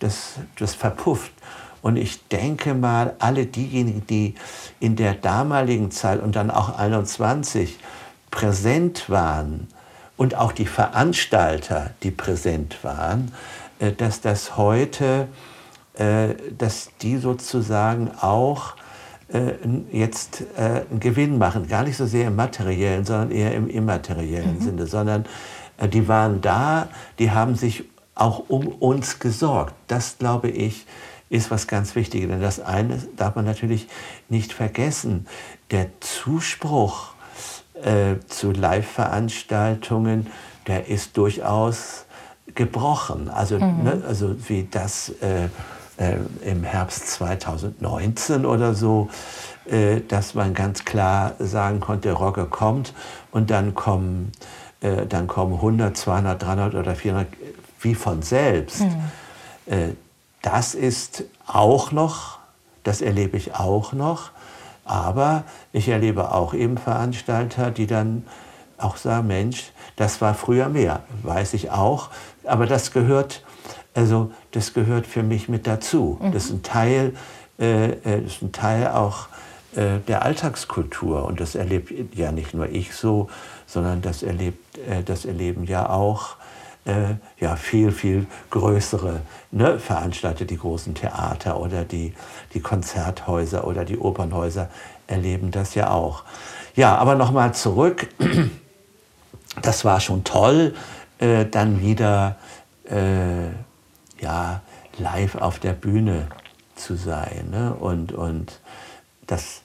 das, 0.00 0.34
das 0.58 0.74
verpufft. 0.74 1.32
Und 1.80 1.96
ich 1.96 2.28
denke 2.28 2.74
mal, 2.74 3.14
alle 3.18 3.46
diejenigen, 3.46 4.06
die 4.06 4.34
in 4.78 4.96
der 4.96 5.14
damaligen 5.14 5.90
Zeit 5.90 6.22
und 6.22 6.36
dann 6.36 6.50
auch 6.50 6.78
21 6.78 7.78
präsent 8.30 9.08
waren 9.08 9.68
und 10.16 10.36
auch 10.36 10.52
die 10.52 10.66
Veranstalter, 10.66 11.90
die 12.02 12.10
präsent 12.10 12.82
waren, 12.82 13.32
äh, 13.80 13.92
dass 13.92 14.20
das 14.20 14.56
heute, 14.56 15.28
äh, 15.94 16.34
dass 16.56 16.90
die 17.02 17.16
sozusagen 17.18 18.10
auch 18.20 18.74
äh, 19.32 19.54
jetzt 19.90 20.44
einen 20.56 21.00
Gewinn 21.00 21.38
machen. 21.38 21.66
Gar 21.66 21.84
nicht 21.84 21.96
so 21.96 22.06
sehr 22.06 22.28
im 22.28 22.36
materiellen, 22.36 23.04
sondern 23.04 23.30
eher 23.30 23.54
im 23.54 23.68
immateriellen 23.68 24.58
mhm. 24.58 24.62
Sinne, 24.62 24.86
sondern 24.86 25.24
die 25.88 26.08
waren 26.08 26.40
da, 26.40 26.88
die 27.18 27.30
haben 27.30 27.54
sich 27.54 27.84
auch 28.14 28.44
um 28.48 28.66
uns 28.68 29.18
gesorgt. 29.18 29.74
Das, 29.86 30.18
glaube 30.18 30.48
ich, 30.48 30.86
ist 31.30 31.50
was 31.50 31.66
ganz 31.66 31.94
Wichtiges. 31.94 32.28
Denn 32.28 32.40
das 32.40 32.60
eine 32.60 32.98
darf 33.16 33.34
man 33.36 33.44
natürlich 33.44 33.88
nicht 34.28 34.52
vergessen. 34.52 35.26
Der 35.70 35.88
Zuspruch 36.00 37.14
äh, 37.82 38.16
zu 38.28 38.52
Live-Veranstaltungen, 38.52 40.26
der 40.66 40.88
ist 40.88 41.16
durchaus 41.16 42.04
gebrochen. 42.54 43.30
Also, 43.30 43.58
mhm. 43.58 43.82
ne, 43.82 44.02
also 44.06 44.36
wie 44.48 44.68
das 44.70 45.08
äh, 45.20 45.48
äh, 45.96 46.16
im 46.44 46.64
Herbst 46.64 47.08
2019 47.08 48.44
oder 48.44 48.74
so, 48.74 49.08
äh, 49.66 50.00
dass 50.00 50.34
man 50.34 50.54
ganz 50.54 50.84
klar 50.84 51.34
sagen 51.38 51.80
konnte, 51.80 52.12
Rogge 52.12 52.46
kommt 52.46 52.92
und 53.30 53.50
dann 53.50 53.74
kommen, 53.74 54.32
äh, 54.82 55.06
dann 55.06 55.26
kommen 55.26 55.54
100, 55.54 55.96
200, 55.96 56.42
300 56.42 56.74
oder 56.74 56.94
400 56.94 57.26
wie 57.80 57.94
von 57.94 58.22
selbst. 58.22 58.80
Mhm. 58.80 59.10
Äh, 59.66 59.88
das 60.42 60.74
ist 60.74 61.24
auch 61.46 61.92
noch, 61.92 62.38
das 62.82 63.00
erlebe 63.00 63.36
ich 63.36 63.54
auch 63.54 63.92
noch, 63.92 64.30
aber 64.84 65.44
ich 65.72 65.88
erlebe 65.88 66.32
auch 66.32 66.52
eben 66.54 66.76
Veranstalter, 66.76 67.70
die 67.70 67.86
dann 67.86 68.26
auch 68.76 68.96
sagen, 68.96 69.28
Mensch, 69.28 69.72
das 69.96 70.20
war 70.20 70.34
früher 70.34 70.68
mehr, 70.68 71.00
weiß 71.22 71.54
ich 71.54 71.70
auch, 71.70 72.10
aber 72.44 72.66
das 72.66 72.90
gehört, 72.90 73.44
also 73.94 74.32
das 74.50 74.74
gehört 74.74 75.06
für 75.06 75.22
mich 75.22 75.48
mit 75.48 75.66
dazu. 75.66 76.18
Mhm. 76.20 76.32
Das 76.32 76.46
ist 76.46 76.50
ein 76.50 76.62
Teil, 76.62 77.14
äh, 77.60 77.90
äh, 77.90 78.22
das 78.22 78.32
ist 78.32 78.42
ein 78.42 78.52
Teil 78.52 78.88
auch 78.88 79.28
äh, 79.76 79.98
der 80.08 80.22
Alltagskultur 80.22 81.24
und 81.24 81.40
das 81.40 81.54
erlebt 81.54 82.16
ja 82.16 82.32
nicht 82.32 82.52
nur 82.52 82.68
ich 82.68 82.94
so, 82.94 83.28
sondern 83.72 84.02
das 84.02 84.22
erlebt, 84.22 84.76
äh, 84.78 85.02
das 85.02 85.24
erleben 85.24 85.64
ja 85.64 85.88
auch 85.88 86.36
äh, 86.84 87.14
ja, 87.40 87.56
viel, 87.56 87.90
viel 87.90 88.26
größere 88.50 89.22
ne, 89.50 89.78
Veranstalter, 89.78 90.44
die 90.44 90.58
großen 90.58 90.94
Theater 90.94 91.58
oder 91.58 91.84
die, 91.84 92.12
die 92.52 92.60
Konzerthäuser 92.60 93.66
oder 93.66 93.86
die 93.86 93.98
Opernhäuser 93.98 94.68
erleben 95.06 95.50
das 95.52 95.74
ja 95.74 95.90
auch. 95.90 96.24
Ja, 96.76 96.96
aber 96.96 97.14
nochmal 97.14 97.54
zurück. 97.54 98.08
Das 99.60 99.84
war 99.84 100.00
schon 100.00 100.24
toll, 100.24 100.74
äh, 101.18 101.44
dann 101.44 101.82
wieder 101.82 102.36
äh, 102.88 103.48
ja, 104.18 104.62
live 104.96 105.34
auf 105.34 105.58
der 105.58 105.74
Bühne 105.74 106.28
zu 106.74 106.96
sein 106.96 107.50
ne? 107.50 107.74
und, 107.74 108.12
und 108.12 108.60
das, 109.26 109.60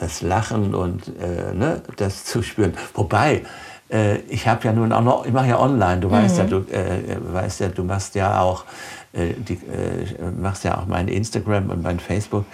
das 0.00 0.22
Lachen 0.22 0.74
und 0.74 1.08
äh, 1.20 1.54
ne, 1.54 1.82
das 1.96 2.24
zu 2.24 2.42
spüren. 2.42 2.74
Wobei, 2.94 3.42
äh, 3.90 4.18
ich 4.28 4.48
habe 4.48 4.64
ja 4.64 4.72
nun 4.72 4.92
auch 4.92 5.02
noch, 5.02 5.26
ich 5.26 5.32
mache 5.32 5.48
ja 5.48 5.60
online, 5.60 6.00
du 6.00 6.08
mhm. 6.08 6.12
weißt 6.12 6.38
ja, 6.38 6.44
du 6.44 6.56
äh, 6.70 7.18
weißt 7.20 7.60
ja, 7.60 7.68
du 7.68 7.84
machst 7.84 8.14
ja 8.14 8.40
auch 8.40 8.64
äh, 9.12 9.34
die, 9.34 9.54
äh, 9.54 10.30
machst 10.40 10.64
ja 10.64 10.78
auch 10.78 10.86
mein 10.86 11.08
Instagram 11.08 11.70
und 11.70 11.82
mein 11.82 11.98
Facebook. 11.98 12.44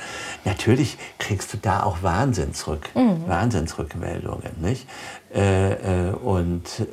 Natürlich 0.44 0.96
kriegst 1.18 1.52
du 1.52 1.58
da 1.58 1.82
auch 1.82 2.02
Wahnsinnsrück, 2.02 2.94
mhm. 2.94 3.28
Wahnsinnsrückmeldungen, 3.28 4.52
nicht? 4.60 4.88
Äh, 5.32 6.12
und 6.22 6.86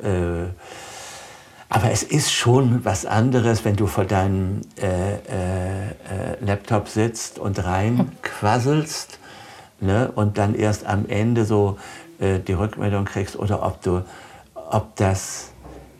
aber 1.70 1.90
es 1.90 2.04
ist 2.04 2.32
schon 2.32 2.84
was 2.84 3.04
anderes, 3.04 3.64
wenn 3.64 3.74
du 3.74 3.88
vor 3.88 4.04
deinem 4.04 4.60
Laptop 6.40 6.88
sitzt 6.88 7.38
und 7.40 7.64
reinquasselst 7.64 9.18
ne? 9.80 10.10
und 10.14 10.38
dann 10.38 10.54
erst 10.54 10.86
am 10.86 11.06
Ende 11.08 11.44
so 11.44 11.78
die 12.20 12.52
Rückmeldung 12.52 13.04
kriegst 13.06 13.36
oder 13.36 13.66
ob 13.66 13.82
du 13.82 14.02
ob 14.54 14.94
das 14.96 15.50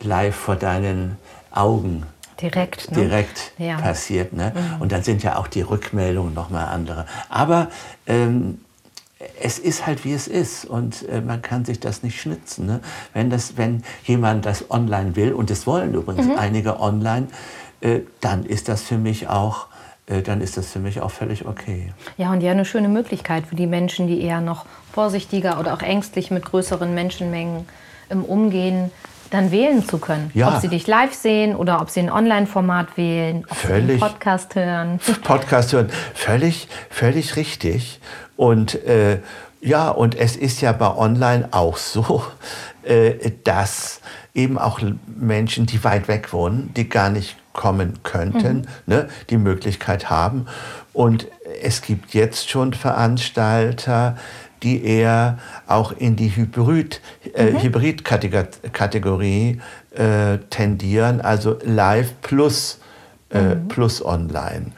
live 0.00 0.34
vor 0.34 0.56
deinen 0.56 1.16
Augen 1.50 2.04
direkt, 2.40 2.90
ne? 2.90 2.96
direkt 2.96 3.52
ja. 3.58 3.80
passiert. 3.80 4.32
Ne? 4.32 4.52
Mhm. 4.54 4.82
Und 4.82 4.92
dann 4.92 5.02
sind 5.02 5.22
ja 5.22 5.36
auch 5.36 5.46
die 5.46 5.62
Rückmeldungen 5.62 6.34
nochmal 6.34 6.66
andere. 6.66 7.06
Aber 7.28 7.68
ähm, 8.06 8.60
es 9.40 9.58
ist 9.58 9.86
halt 9.86 10.04
wie 10.04 10.12
es 10.12 10.28
ist 10.28 10.64
und 10.64 11.08
äh, 11.08 11.20
man 11.20 11.40
kann 11.40 11.64
sich 11.64 11.80
das 11.80 12.02
nicht 12.02 12.20
schnitzen. 12.20 12.66
Ne? 12.66 12.80
Wenn, 13.12 13.30
das, 13.30 13.56
wenn 13.56 13.82
jemand 14.04 14.44
das 14.44 14.70
online 14.70 15.16
will, 15.16 15.32
und 15.32 15.50
es 15.50 15.66
wollen 15.66 15.94
übrigens 15.94 16.26
mhm. 16.26 16.38
einige 16.38 16.80
online, 16.80 17.28
äh, 17.80 18.00
dann 18.20 18.44
ist 18.44 18.68
das 18.68 18.82
für 18.82 18.98
mich 18.98 19.28
auch 19.28 19.66
äh, 19.66 19.73
dann 20.06 20.40
ist 20.40 20.56
das 20.56 20.70
für 20.70 20.80
mich 20.80 21.00
auch 21.00 21.10
völlig 21.10 21.46
okay. 21.46 21.92
Ja, 22.18 22.30
und 22.30 22.42
ja, 22.42 22.50
eine 22.50 22.64
schöne 22.64 22.88
Möglichkeit 22.88 23.46
für 23.46 23.56
die 23.56 23.66
Menschen, 23.66 24.06
die 24.06 24.20
eher 24.20 24.40
noch 24.40 24.66
vorsichtiger 24.92 25.58
oder 25.58 25.72
auch 25.74 25.82
ängstlich 25.82 26.30
mit 26.30 26.44
größeren 26.44 26.94
Menschenmengen 26.94 27.66
im 28.10 28.24
Umgehen 28.24 28.90
dann 29.30 29.50
wählen 29.50 29.86
zu 29.86 29.98
können. 29.98 30.30
Ja. 30.34 30.54
Ob 30.54 30.60
sie 30.60 30.68
dich 30.68 30.86
live 30.86 31.14
sehen 31.14 31.56
oder 31.56 31.80
ob 31.80 31.90
sie 31.90 32.00
ein 32.00 32.10
Online-Format 32.10 32.96
wählen, 32.96 33.44
ob 33.48 33.56
völlig, 33.56 33.86
sie 33.86 33.90
einen 33.92 34.00
Podcast 34.00 34.54
hören. 34.54 35.00
Podcast 35.24 35.72
hören, 35.72 35.90
völlig, 36.14 36.68
völlig 36.90 37.36
richtig. 37.36 38.00
Und 38.36 38.74
äh, 38.84 39.18
ja, 39.60 39.88
und 39.88 40.14
es 40.14 40.36
ist 40.36 40.60
ja 40.60 40.72
bei 40.72 40.94
Online 40.94 41.48
auch 41.50 41.78
so, 41.78 42.22
äh, 42.84 43.32
dass 43.44 44.00
eben 44.34 44.58
auch 44.58 44.80
Menschen, 45.06 45.66
die 45.66 45.82
weit 45.82 46.08
weg 46.08 46.32
wohnen, 46.32 46.72
die 46.74 46.88
gar 46.88 47.08
nicht 47.08 47.36
kommen 47.54 47.94
könnten, 48.02 48.56
mhm. 48.58 48.66
ne, 48.84 49.08
die 49.30 49.38
Möglichkeit 49.38 50.10
haben. 50.10 50.46
Und 50.92 51.28
es 51.62 51.80
gibt 51.80 52.12
jetzt 52.12 52.50
schon 52.50 52.74
Veranstalter, 52.74 54.18
die 54.62 54.84
eher 54.84 55.38
auch 55.66 55.92
in 55.92 56.16
die 56.16 56.36
Hybrid, 56.36 57.00
äh, 57.34 57.52
mhm. 57.52 57.62
Hybrid-Kategorie 57.62 59.60
äh, 59.92 60.38
tendieren, 60.50 61.22
also 61.22 61.58
live 61.62 62.12
plus, 62.20 62.80
äh, 63.30 63.54
mhm. 63.54 63.68
plus 63.68 64.04
online. 64.04 64.72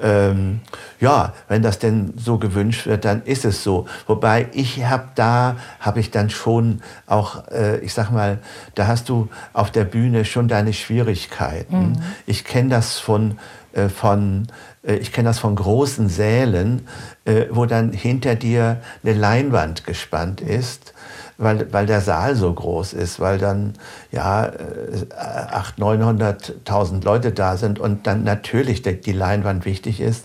Ähm, 0.00 0.60
ja, 1.00 1.32
wenn 1.48 1.62
das 1.62 1.78
denn 1.78 2.12
so 2.16 2.38
gewünscht 2.38 2.86
wird, 2.86 3.04
dann 3.04 3.22
ist 3.22 3.44
es 3.44 3.62
so. 3.62 3.86
Wobei 4.06 4.48
ich 4.52 4.84
habe 4.84 5.08
da, 5.14 5.56
habe 5.80 6.00
ich 6.00 6.10
dann 6.10 6.28
schon 6.28 6.82
auch, 7.06 7.48
äh, 7.48 7.78
ich 7.78 7.94
sag 7.94 8.10
mal, 8.10 8.38
da 8.74 8.86
hast 8.86 9.08
du 9.08 9.28
auf 9.52 9.70
der 9.70 9.84
Bühne 9.84 10.24
schon 10.24 10.48
deine 10.48 10.72
Schwierigkeiten. 10.72 11.92
Mhm. 11.92 12.02
Ich 12.26 12.44
kenne 12.44 12.68
das 12.68 12.98
von, 12.98 13.38
äh, 13.72 13.88
von 13.88 14.48
äh, 14.86 14.96
ich 14.96 15.12
kenne 15.12 15.28
das 15.28 15.38
von 15.38 15.54
großen 15.54 16.08
Sälen, 16.08 16.86
äh, 17.24 17.46
wo 17.50 17.66
dann 17.66 17.92
hinter 17.92 18.34
dir 18.34 18.80
eine 19.02 19.14
Leinwand 19.14 19.84
gespannt 19.84 20.40
ist, 20.40 20.94
weil, 21.38 21.72
weil 21.72 21.86
der 21.86 22.00
Saal 22.00 22.34
so 22.34 22.52
groß 22.52 22.92
ist, 22.92 23.20
weil 23.20 23.38
dann 23.38 23.74
ja 24.10 24.50
800.000, 25.78 26.64
900.000 26.66 27.04
Leute 27.04 27.32
da 27.32 27.56
sind 27.56 27.78
und 27.78 28.06
dann 28.06 28.24
natürlich 28.24 28.82
die 28.82 29.12
Leinwand 29.12 29.64
wichtig 29.64 30.00
ist. 30.00 30.24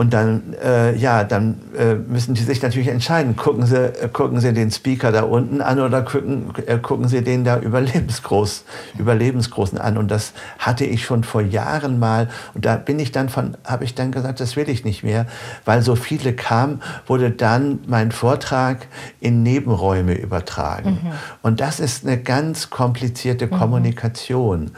Und 0.00 0.14
dann, 0.14 0.54
äh, 0.64 0.96
ja, 0.96 1.24
dann 1.24 1.60
äh, 1.76 1.94
müssen 1.94 2.32
die 2.32 2.40
sich 2.40 2.62
natürlich 2.62 2.88
entscheiden. 2.88 3.36
Gucken 3.36 3.66
sie, 3.66 3.76
äh, 3.76 4.08
gucken 4.10 4.40
sie 4.40 4.54
den 4.54 4.70
Speaker 4.70 5.12
da 5.12 5.24
unten 5.24 5.60
an 5.60 5.78
oder 5.78 6.00
gucken, 6.00 6.54
äh, 6.66 6.78
gucken 6.78 7.06
sie 7.06 7.22
den 7.22 7.44
da 7.44 7.58
überlebensgroß, 7.58 8.64
überlebensgroßen 8.98 9.76
an. 9.76 9.98
Und 9.98 10.10
das 10.10 10.32
hatte 10.58 10.86
ich 10.86 11.04
schon 11.04 11.22
vor 11.22 11.42
Jahren 11.42 11.98
mal. 11.98 12.30
Und 12.54 12.64
da 12.64 12.76
bin 12.76 12.98
ich 12.98 13.12
dann 13.12 13.28
von, 13.28 13.58
habe 13.62 13.84
ich 13.84 13.94
dann 13.94 14.10
gesagt, 14.10 14.40
das 14.40 14.56
will 14.56 14.70
ich 14.70 14.86
nicht 14.86 15.02
mehr, 15.02 15.26
weil 15.66 15.82
so 15.82 15.96
viele 15.96 16.32
kamen, 16.32 16.80
wurde 17.06 17.30
dann 17.30 17.80
mein 17.86 18.10
Vortrag 18.10 18.86
in 19.20 19.42
Nebenräume 19.42 20.14
übertragen. 20.14 20.98
Mhm. 21.02 21.12
Und 21.42 21.60
das 21.60 21.78
ist 21.78 22.06
eine 22.06 22.16
ganz 22.16 22.70
komplizierte 22.70 23.48
mhm. 23.48 23.50
Kommunikation 23.50 24.70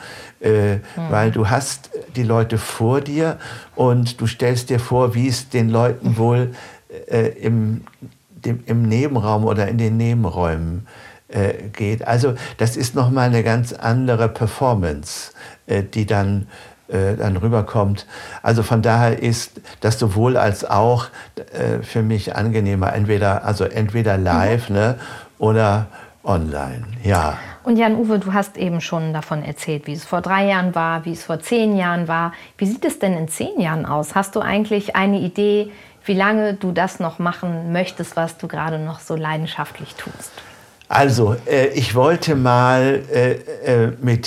äh, 0.42 0.74
mhm. 0.74 0.80
weil 1.10 1.30
du 1.30 1.48
hast 1.48 1.90
die 2.16 2.24
Leute 2.24 2.58
vor 2.58 3.00
dir 3.00 3.38
und 3.74 4.20
du 4.20 4.26
stellst 4.26 4.70
dir 4.70 4.80
vor, 4.80 5.11
wie 5.14 5.28
es 5.28 5.48
den 5.48 5.68
Leuten 5.68 6.16
wohl 6.16 6.54
äh, 7.08 7.28
im, 7.28 7.82
dem, 8.44 8.62
im 8.66 8.82
Nebenraum 8.82 9.44
oder 9.44 9.68
in 9.68 9.78
den 9.78 9.96
Nebenräumen 9.96 10.86
äh, 11.28 11.54
geht. 11.72 12.06
Also 12.06 12.34
das 12.58 12.76
ist 12.76 12.94
nochmal 12.94 13.28
eine 13.28 13.42
ganz 13.42 13.72
andere 13.72 14.28
Performance, 14.28 15.32
äh, 15.66 15.82
die 15.82 16.06
dann 16.06 16.46
äh, 16.88 17.16
dann 17.16 17.36
rüberkommt. 17.38 18.06
Also 18.42 18.62
von 18.62 18.82
daher 18.82 19.22
ist 19.22 19.60
das 19.80 19.98
sowohl 19.98 20.36
als 20.36 20.64
auch 20.64 21.06
äh, 21.52 21.82
für 21.82 22.02
mich 22.02 22.36
angenehmer, 22.36 22.92
entweder, 22.92 23.44
also 23.44 23.64
entweder 23.64 24.18
live 24.18 24.68
mhm. 24.68 24.76
ne, 24.76 24.98
oder 25.38 25.86
online. 26.22 26.84
Ja. 27.02 27.38
Und 27.64 27.76
Jan-Uwe, 27.76 28.18
du 28.18 28.32
hast 28.32 28.56
eben 28.56 28.80
schon 28.80 29.12
davon 29.12 29.42
erzählt, 29.42 29.86
wie 29.86 29.92
es 29.92 30.04
vor 30.04 30.20
drei 30.20 30.46
Jahren 30.46 30.74
war, 30.74 31.04
wie 31.04 31.12
es 31.12 31.24
vor 31.24 31.40
zehn 31.40 31.76
Jahren 31.76 32.08
war. 32.08 32.32
Wie 32.58 32.66
sieht 32.66 32.84
es 32.84 32.98
denn 32.98 33.16
in 33.16 33.28
zehn 33.28 33.60
Jahren 33.60 33.86
aus? 33.86 34.14
Hast 34.14 34.34
du 34.34 34.40
eigentlich 34.40 34.96
eine 34.96 35.20
Idee, 35.20 35.70
wie 36.04 36.14
lange 36.14 36.54
du 36.54 36.72
das 36.72 36.98
noch 36.98 37.20
machen 37.20 37.72
möchtest, 37.72 38.16
was 38.16 38.36
du 38.36 38.48
gerade 38.48 38.80
noch 38.80 38.98
so 38.98 39.14
leidenschaftlich 39.14 39.94
tust? 39.94 40.32
Also, 40.88 41.36
äh, 41.46 41.68
ich 41.68 41.94
wollte 41.94 42.34
mal 42.34 43.02
äh, 43.12 43.32
äh, 43.86 43.92
mit 44.00 44.26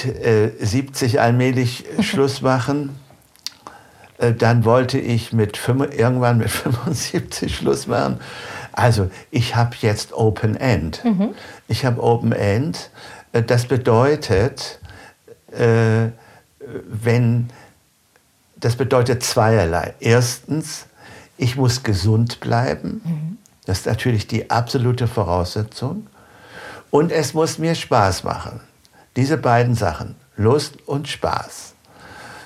70 0.60 1.16
äh, 1.16 1.18
allmählich 1.20 1.86
Schluss 2.00 2.42
machen. 2.42 2.98
Äh, 4.18 4.34
dann 4.34 4.64
wollte 4.64 4.98
ich 4.98 5.34
mit 5.34 5.60
irgendwann 5.68 6.38
mit 6.38 6.50
75 6.52 7.54
Schluss 7.54 7.88
machen. 7.88 8.20
Also 8.72 9.10
ich 9.32 9.56
habe 9.56 9.76
jetzt 9.82 10.14
Open 10.14 10.56
End. 10.56 11.04
Mhm. 11.04 11.30
Ich 11.68 11.86
habe 11.86 12.04
Open 12.04 12.32
End. 12.32 12.90
Äh, 13.36 13.44
das 13.44 13.66
bedeutet, 13.66 14.80
äh, 15.52 16.10
wenn 16.88 17.50
das 18.58 18.76
bedeutet 18.78 19.22
zweierlei. 19.22 19.94
Erstens, 20.00 20.88
ich 21.38 21.56
muss 21.56 21.84
gesund 21.84 22.40
bleiben. 22.40 23.02
Mhm. 23.04 23.38
Das 23.66 23.80
ist 23.80 23.86
natürlich 23.86 24.28
die 24.28 24.50
absolute 24.50 25.08
Voraussetzung. 25.08 26.08
Und 26.90 27.12
es 27.12 27.34
muss 27.34 27.60
mir 27.60 27.76
Spaß 27.76 28.24
machen. 28.24 28.62
Diese 29.18 29.38
beiden 29.38 29.76
Sachen, 29.76 30.16
Lust 30.38 30.78
und 30.88 31.08
Spaß. 31.08 31.74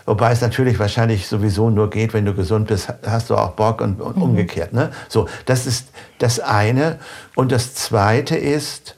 Wobei 0.05 0.31
es 0.31 0.41
natürlich 0.41 0.79
wahrscheinlich 0.79 1.27
sowieso 1.27 1.69
nur 1.69 1.91
geht, 1.91 2.13
wenn 2.13 2.25
du 2.25 2.33
gesund 2.33 2.67
bist, 2.67 2.91
hast 3.05 3.29
du 3.29 3.35
auch 3.35 3.51
Bock 3.51 3.79
und, 3.79 4.01
und 4.01 4.17
mhm. 4.17 4.23
umgekehrt. 4.23 4.73
Ne? 4.73 4.91
So, 5.07 5.29
das 5.45 5.67
ist 5.67 5.89
das 6.17 6.39
eine. 6.39 6.97
Und 7.35 7.51
das 7.51 7.75
zweite 7.75 8.35
ist, 8.35 8.95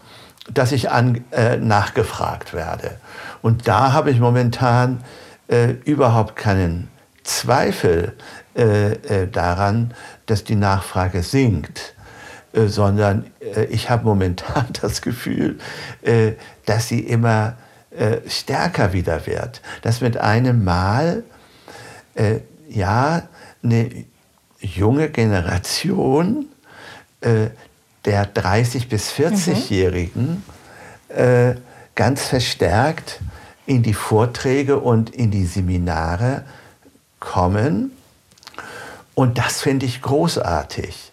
dass 0.54 0.72
ich 0.72 0.90
an, 0.90 1.24
äh, 1.32 1.58
nachgefragt 1.58 2.54
werde. 2.54 2.98
Und 3.42 3.68
da 3.68 3.94
habe 3.94 4.12
ich 4.12 4.20
momentan 4.20 5.04
äh, 5.48 5.72
überhaupt 5.86 6.36
keinen 6.36 6.90
Zweifel 7.24 8.14
äh, 8.56 8.92
äh 8.94 9.28
daran, 9.28 9.94
dass 10.26 10.44
die 10.44 10.56
Nachfrage 10.56 11.24
sinkt. 11.24 11.96
Äh, 12.54 12.68
sondern 12.68 13.26
äh, 13.40 13.66
ich 13.66 13.90
habe 13.90 14.06
momentan 14.06 14.68
das 14.82 15.02
Gefühl, 15.02 15.60
dass 16.66 16.88
sie 16.88 17.00
immer 17.00 17.56
stärker 18.26 18.94
wieder 18.94 19.28
wird. 19.28 19.62
Dass 19.82 20.00
mit 20.00 20.16
einem 20.16 20.64
Mal 20.64 21.26
ja 22.70 23.24
eine 23.62 24.06
junge 24.62 25.10
Generation 25.10 26.46
der 28.06 28.26
30 28.26 28.90
bis 28.90 29.12
40-Jährigen 29.12 30.44
mhm. 31.10 31.58
ganz 31.96 32.24
verstärkt 32.24 33.20
in 33.66 33.84
die 33.84 33.94
Vorträge 33.94 34.80
und 34.80 35.12
in 35.12 35.30
die 35.30 35.46
Seminare 35.46 36.44
kommen. 37.20 37.92
Und 39.14 39.38
das 39.38 39.62
finde 39.62 39.86
ich 39.86 40.02
großartig. 40.02 41.12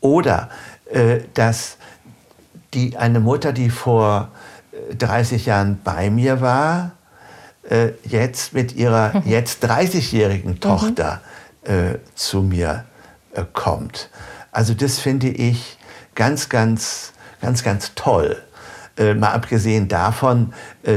Oder 0.00 0.50
äh, 0.90 1.20
dass 1.34 1.78
die, 2.74 2.96
eine 2.96 3.20
Mutter, 3.20 3.52
die 3.52 3.70
vor 3.70 4.28
30 4.98 5.46
äh, 5.46 5.50
Jahren 5.50 5.80
bei 5.82 6.10
mir 6.10 6.40
war, 6.40 6.92
äh, 7.68 7.90
jetzt 8.04 8.52
mit 8.52 8.74
ihrer 8.74 9.12
mhm. 9.24 9.30
jetzt 9.30 9.64
30-jährigen 9.64 10.60
Tochter 10.60 11.20
äh, 11.64 11.98
zu 12.14 12.42
mir 12.42 12.84
äh, 13.34 13.44
kommt. 13.52 14.10
Also 14.52 14.74
das 14.74 15.00
finde 15.00 15.28
ich 15.28 15.76
ganz, 16.14 16.48
ganz, 16.48 17.12
ganz, 17.40 17.64
ganz 17.64 17.92
toll. 17.96 18.40
Äh, 18.96 19.14
mal 19.14 19.32
abgesehen 19.32 19.88
davon, 19.88 20.52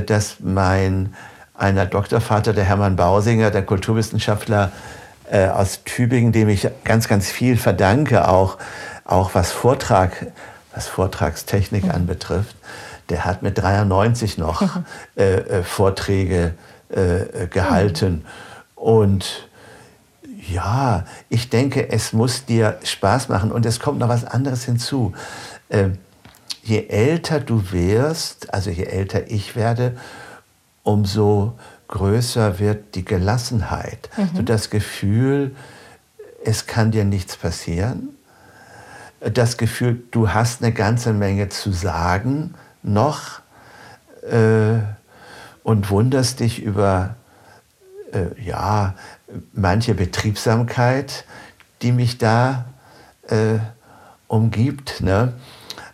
dass 0.05 0.37
mein 0.41 1.15
einer 1.57 1.85
Doktorvater, 1.85 2.53
der 2.53 2.65
Hermann 2.65 2.97
Bausinger, 2.97 3.49
der 3.49 3.63
Kulturwissenschaftler 3.63 4.71
aus 5.31 5.83
Tübingen, 5.85 6.31
dem 6.33 6.49
ich 6.49 6.67
ganz, 6.83 7.07
ganz 7.07 7.31
viel 7.31 7.57
verdanke, 7.57 8.27
auch 8.27 8.57
auch 9.05 9.35
was 9.35 9.51
Vortrag, 9.51 10.27
was 10.73 10.87
Vortragstechnik 10.87 11.85
mhm. 11.85 11.91
anbetrifft, 11.91 12.55
der 13.09 13.23
hat 13.23 13.43
mit 13.43 13.57
93 13.57 14.37
noch 14.37 14.61
mhm. 14.61 14.85
äh, 15.15 15.35
äh, 15.35 15.63
Vorträge 15.63 16.55
äh, 16.93 17.21
äh, 17.21 17.47
gehalten. 17.47 18.13
Mhm. 18.13 18.23
Und 18.75 19.47
ja, 20.49 21.05
ich 21.29 21.49
denke, 21.49 21.89
es 21.89 22.13
muss 22.13 22.45
dir 22.45 22.79
Spaß 22.83 23.29
machen. 23.29 23.51
Und 23.51 23.65
es 23.65 23.79
kommt 23.79 23.99
noch 23.99 24.09
was 24.09 24.25
anderes 24.25 24.65
hinzu. 24.65 25.13
Ähm, 25.69 25.97
je 26.63 26.87
älter 26.87 27.39
du 27.39 27.71
wirst, 27.71 28.53
also 28.53 28.69
je 28.69 28.83
älter 28.83 29.29
ich 29.29 29.55
werde, 29.55 29.97
umso 30.83 31.57
größer 31.87 32.59
wird 32.59 32.95
die 32.95 33.05
Gelassenheit. 33.05 34.09
Mhm. 34.17 34.29
So 34.35 34.41
das 34.41 34.69
Gefühl, 34.69 35.55
es 36.43 36.67
kann 36.67 36.91
dir 36.91 37.05
nichts 37.05 37.37
passieren 37.37 38.15
das 39.33 39.57
Gefühl, 39.57 40.03
du 40.11 40.29
hast 40.29 40.61
eine 40.61 40.71
ganze 40.71 41.13
Menge 41.13 41.49
zu 41.49 41.71
sagen 41.71 42.53
noch 42.83 43.39
äh, 44.29 44.79
und 45.63 45.89
wunderst 45.89 46.39
dich 46.39 46.61
über 46.61 47.15
äh, 48.15 48.41
ja, 48.41 48.95
manche 49.53 49.93
Betriebsamkeit, 49.93 51.25
die 51.81 51.91
mich 51.91 52.17
da 52.17 52.65
äh, 53.27 53.59
umgibt. 54.27 55.01
Ne? 55.01 55.33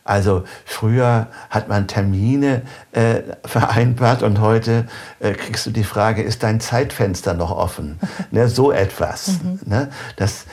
Also 0.03 0.43
früher 0.65 1.27
hat 1.49 1.67
man 1.67 1.87
Termine 1.87 2.63
äh, 2.91 3.21
vereinbart 3.45 4.23
und 4.23 4.39
heute 4.39 4.87
äh, 5.19 5.33
kriegst 5.33 5.65
du 5.65 5.71
die 5.71 5.83
Frage, 5.83 6.21
ist 6.21 6.43
dein 6.43 6.59
Zeitfenster 6.59 7.33
noch 7.33 7.51
offen? 7.51 7.99
ne, 8.31 8.47
so 8.47 8.71
etwas. 8.71 9.39
Mhm. 9.43 9.59
Ne? 9.65 9.89
Das 10.15 10.45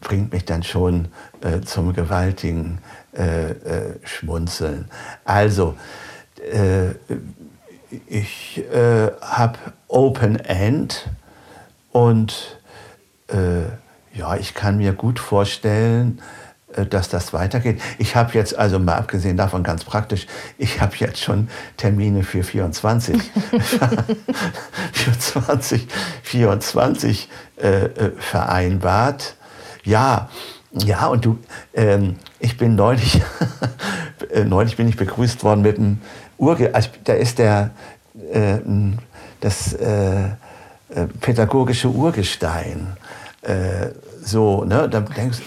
bringt 0.00 0.32
mich 0.32 0.44
dann 0.44 0.62
schon 0.62 1.08
äh, 1.40 1.60
zum 1.60 1.92
gewaltigen 1.92 2.78
äh, 3.16 3.50
äh, 3.50 3.98
Schmunzeln. 4.04 4.86
Also, 5.24 5.74
äh, 6.52 6.90
ich 8.06 8.64
äh, 8.72 9.10
habe 9.20 9.58
Open 9.88 10.36
End 10.36 11.08
und 11.92 12.58
äh, 13.28 13.62
ja, 14.16 14.36
ich 14.36 14.54
kann 14.54 14.78
mir 14.78 14.92
gut 14.92 15.18
vorstellen, 15.18 16.22
dass 16.90 17.08
das 17.08 17.32
weitergeht. 17.32 17.80
Ich 17.98 18.14
habe 18.14 18.34
jetzt, 18.34 18.54
also 18.56 18.78
mal 18.78 18.96
abgesehen 18.96 19.38
davon 19.38 19.62
ganz 19.62 19.84
praktisch, 19.84 20.26
ich 20.58 20.80
habe 20.80 20.94
jetzt 20.96 21.22
schon 21.22 21.48
Termine 21.76 22.22
für 22.22 22.44
24, 22.44 23.20
für 24.92 25.18
2024 25.18 27.28
äh, 27.56 27.88
vereinbart. 28.18 29.36
Ja, 29.84 30.28
ja, 30.72 31.06
und 31.06 31.24
du, 31.24 31.38
ähm, 31.74 32.16
ich 32.40 32.56
bin 32.56 32.74
neulich, 32.74 33.22
äh, 34.32 34.44
neulich 34.44 34.76
bin 34.76 34.88
ich 34.88 34.96
begrüßt 34.96 35.42
worden 35.44 35.62
mit 35.62 35.78
einem 35.78 36.00
Urge, 36.36 36.74
also 36.74 36.90
da 37.04 37.14
ist 37.14 37.38
der, 37.38 37.70
äh, 38.32 38.58
das 39.40 39.72
äh, 39.74 40.28
pädagogische 41.20 41.88
Urgestein. 41.88 42.96
Äh, 43.42 43.90
so, 44.22 44.64
ne, 44.64 44.88
da 44.88 45.00
denkst, 45.00 45.40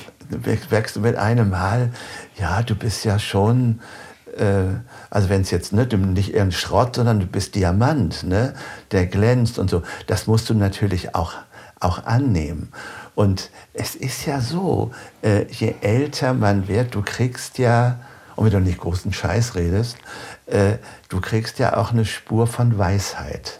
merkst 0.69 0.95
du 0.95 1.01
mit 1.01 1.15
einem 1.15 1.49
Mal, 1.49 1.91
ja, 2.37 2.61
du 2.61 2.75
bist 2.75 3.05
ja 3.05 3.19
schon, 3.19 3.81
äh, 4.37 4.63
also 5.09 5.29
wenn 5.29 5.41
es 5.41 5.51
jetzt 5.51 5.73
ne, 5.73 5.85
nicht 5.85 6.33
eher 6.33 6.43
ein 6.43 6.51
Schrott, 6.51 6.95
sondern 6.95 7.19
du 7.19 7.25
bist 7.25 7.55
Diamant, 7.55 8.23
ne, 8.23 8.53
der 8.91 9.07
glänzt 9.07 9.59
und 9.59 9.69
so. 9.69 9.83
Das 10.07 10.27
musst 10.27 10.49
du 10.49 10.53
natürlich 10.53 11.15
auch, 11.15 11.33
auch 11.79 12.05
annehmen. 12.05 12.69
Und 13.15 13.49
es 13.73 13.95
ist 13.95 14.25
ja 14.25 14.39
so, 14.39 14.91
äh, 15.21 15.45
je 15.51 15.75
älter 15.81 16.33
man 16.33 16.67
wird, 16.67 16.95
du 16.95 17.01
kriegst 17.01 17.57
ja, 17.57 17.99
und 18.35 18.45
wenn 18.45 18.51
du 18.51 18.59
nicht 18.59 18.79
großen 18.79 19.11
Scheiß 19.11 19.55
redest, 19.55 19.97
äh, 20.47 20.73
du 21.09 21.19
kriegst 21.19 21.59
ja 21.59 21.77
auch 21.77 21.91
eine 21.91 22.05
Spur 22.05 22.47
von 22.47 22.77
Weisheit. 22.77 23.59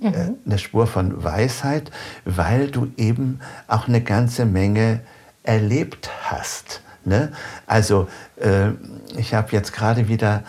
Mhm. 0.00 0.06
Äh, 0.06 0.32
eine 0.44 0.58
Spur 0.58 0.86
von 0.86 1.22
Weisheit, 1.22 1.90
weil 2.24 2.70
du 2.70 2.92
eben 2.96 3.40
auch 3.68 3.88
eine 3.88 4.02
ganze 4.02 4.44
Menge 4.44 5.00
erlebt 5.42 6.10
hast. 6.24 6.82
Ne? 7.04 7.32
Also 7.66 8.08
äh, 8.36 8.70
ich 9.16 9.32
habe 9.34 9.52
jetzt 9.52 9.72
gerade 9.72 10.08
wieder 10.08 10.42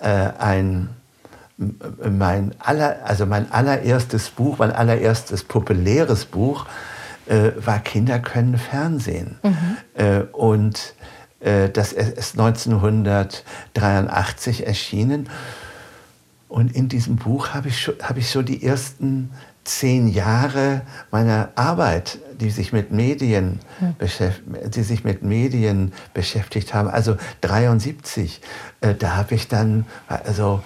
äh, 0.00 0.30
ein 0.38 0.90
mein 2.10 2.54
aller, 2.58 2.96
also 3.04 3.24
mein 3.26 3.52
allererstes 3.52 4.30
Buch, 4.30 4.58
mein 4.58 4.72
allererstes 4.72 5.44
populäres 5.44 6.24
Buch 6.24 6.66
äh, 7.26 7.50
war 7.56 7.80
Kinder 7.80 8.18
können 8.18 8.56
Fernsehen. 8.58 9.38
Mhm. 9.42 9.76
Äh, 9.94 10.20
und 10.32 10.94
äh, 11.40 11.68
das 11.68 11.92
ist 11.92 12.38
1983 12.38 14.66
erschienen. 14.66 15.28
Und 16.48 16.74
in 16.74 16.88
diesem 16.88 17.16
Buch 17.16 17.50
habe 17.50 17.68
ich, 17.68 17.90
hab 18.02 18.16
ich 18.18 18.30
so 18.30 18.42
die 18.42 18.62
ersten 18.62 19.30
zehn 19.64 20.08
Jahre 20.08 20.82
meiner 21.10 21.50
Arbeit, 21.54 22.18
die 22.40 22.50
sich 22.50 22.72
mit 22.72 22.90
Medien, 22.90 23.60
hm. 23.78 23.94
die 24.70 24.82
sich 24.82 25.04
mit 25.04 25.22
Medien 25.22 25.92
beschäftigt 26.14 26.74
haben, 26.74 26.88
also 26.88 27.16
73, 27.42 28.40
äh, 28.80 28.94
da 28.94 29.16
habe 29.16 29.34
ich 29.36 29.46
dann 29.46 29.86
also 30.08 30.62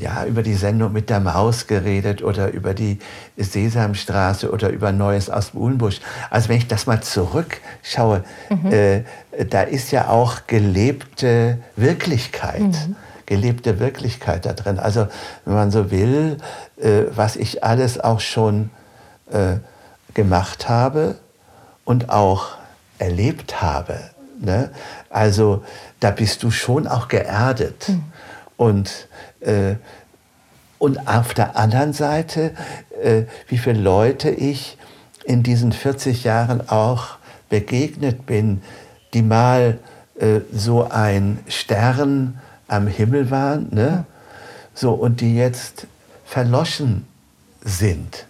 ja 0.00 0.24
über 0.24 0.42
die 0.42 0.54
Sendung 0.54 0.92
mit 0.92 1.10
der 1.10 1.18
Maus 1.18 1.66
geredet 1.66 2.22
oder 2.22 2.52
über 2.52 2.74
die 2.74 3.00
Sesamstraße 3.36 4.52
oder 4.52 4.70
über 4.70 4.92
Neues 4.92 5.28
aus 5.28 5.52
Uhlenbusch. 5.54 6.00
Also 6.30 6.48
wenn 6.48 6.58
ich 6.58 6.68
das 6.68 6.86
mal 6.86 7.02
zurückschaue, 7.02 8.22
mhm. 8.50 8.72
äh, 8.72 9.02
da 9.50 9.62
ist 9.62 9.90
ja 9.90 10.08
auch 10.08 10.46
gelebte 10.46 11.58
Wirklichkeit. 11.74 12.60
Mhm 12.60 12.96
gelebte 13.28 13.78
Wirklichkeit 13.78 14.46
da 14.46 14.54
drin. 14.54 14.78
Also 14.78 15.06
wenn 15.44 15.54
man 15.54 15.70
so 15.70 15.90
will, 15.90 16.38
äh, 16.80 17.02
was 17.14 17.36
ich 17.36 17.62
alles 17.62 18.00
auch 18.00 18.20
schon 18.20 18.70
äh, 19.30 19.56
gemacht 20.14 20.70
habe 20.70 21.16
und 21.84 22.08
auch 22.08 22.56
erlebt 22.98 23.60
habe. 23.60 23.98
Ne? 24.40 24.70
Also 25.10 25.62
da 26.00 26.10
bist 26.10 26.42
du 26.42 26.50
schon 26.50 26.86
auch 26.86 27.08
geerdet. 27.08 27.90
Mhm. 27.90 28.04
Und, 28.56 29.08
äh, 29.40 29.74
und 30.78 31.06
auf 31.06 31.34
der 31.34 31.56
anderen 31.56 31.92
Seite, 31.92 32.54
äh, 33.02 33.24
wie 33.48 33.58
viele 33.58 33.78
Leute 33.78 34.30
ich 34.30 34.78
in 35.24 35.42
diesen 35.42 35.72
40 35.72 36.24
Jahren 36.24 36.66
auch 36.70 37.18
begegnet 37.50 38.24
bin, 38.24 38.62
die 39.12 39.22
mal 39.22 39.78
äh, 40.18 40.40
so 40.50 40.88
ein 40.88 41.40
Stern 41.46 42.40
am 42.68 42.86
Himmel 42.86 43.30
waren, 43.30 43.68
ne? 43.70 44.04
so, 44.74 44.92
und 44.92 45.20
die 45.20 45.34
jetzt 45.36 45.86
verloschen 46.24 47.06
sind, 47.62 48.26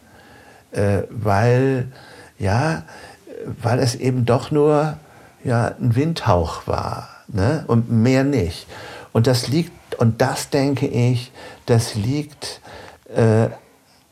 äh, 0.73 1.03
weil, 1.11 1.89
ja, 2.39 2.85
weil 3.61 3.81
es 3.81 3.95
eben 3.95 4.25
doch 4.25 4.51
nur 4.51 4.97
ja, 5.45 5.75
ein 5.81 5.95
Windhauch 5.95 6.67
war 6.67 7.09
ne? 7.29 7.65
und 7.67 7.91
mehr 7.91 8.25
nicht. 8.25 8.67
Und 9.13 9.27
das 9.27 9.49
liegt, 9.49 9.73
und 9.97 10.21
das 10.21 10.51
denke 10.51 10.87
ich, 10.87 11.33
das 11.67 11.95
liegt 11.95 12.61
äh, 13.15 13.49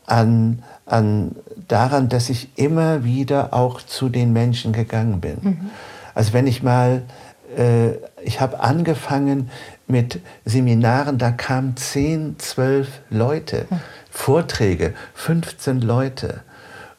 an, 0.05 0.63
an 0.85 1.35
daran, 1.67 2.09
dass 2.09 2.29
ich 2.29 2.49
immer 2.57 3.03
wieder 3.03 3.53
auch 3.53 3.81
zu 3.81 4.09
den 4.09 4.33
Menschen 4.33 4.73
gegangen 4.73 5.21
bin. 5.21 5.37
Mhm. 5.41 5.69
Also 6.13 6.33
wenn 6.33 6.47
ich 6.47 6.63
mal, 6.63 7.03
äh, 7.57 7.91
ich 8.23 8.41
habe 8.41 8.59
angefangen 8.59 9.49
mit 9.87 10.19
Seminaren, 10.45 11.17
da 11.17 11.31
kamen 11.31 11.77
10, 11.77 12.39
12 12.39 12.87
Leute, 13.09 13.65
mhm. 13.69 13.79
Vorträge, 14.11 14.93
15 15.13 15.81
Leute. 15.81 16.41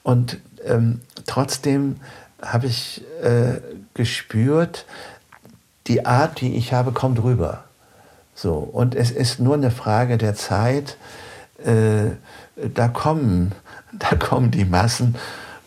Und 0.02 0.38
ähm, 0.64 1.00
trotzdem 1.26 1.96
habe 2.40 2.66
ich 2.66 3.02
äh, 3.22 3.60
gespürt, 3.94 4.86
die 5.86 6.06
Art, 6.06 6.40
die 6.40 6.56
ich 6.56 6.72
habe, 6.72 6.92
kommt 6.92 7.22
rüber. 7.22 7.64
So, 8.34 8.54
und 8.54 8.94
es 8.94 9.10
ist 9.10 9.40
nur 9.40 9.54
eine 9.54 9.70
Frage 9.70 10.16
der 10.16 10.34
Zeit. 10.34 10.96
Äh, 11.64 12.12
da 12.74 12.88
kommen, 12.88 13.52
da 13.92 14.16
kommen 14.16 14.50
die 14.50 14.64
Massen 14.64 15.16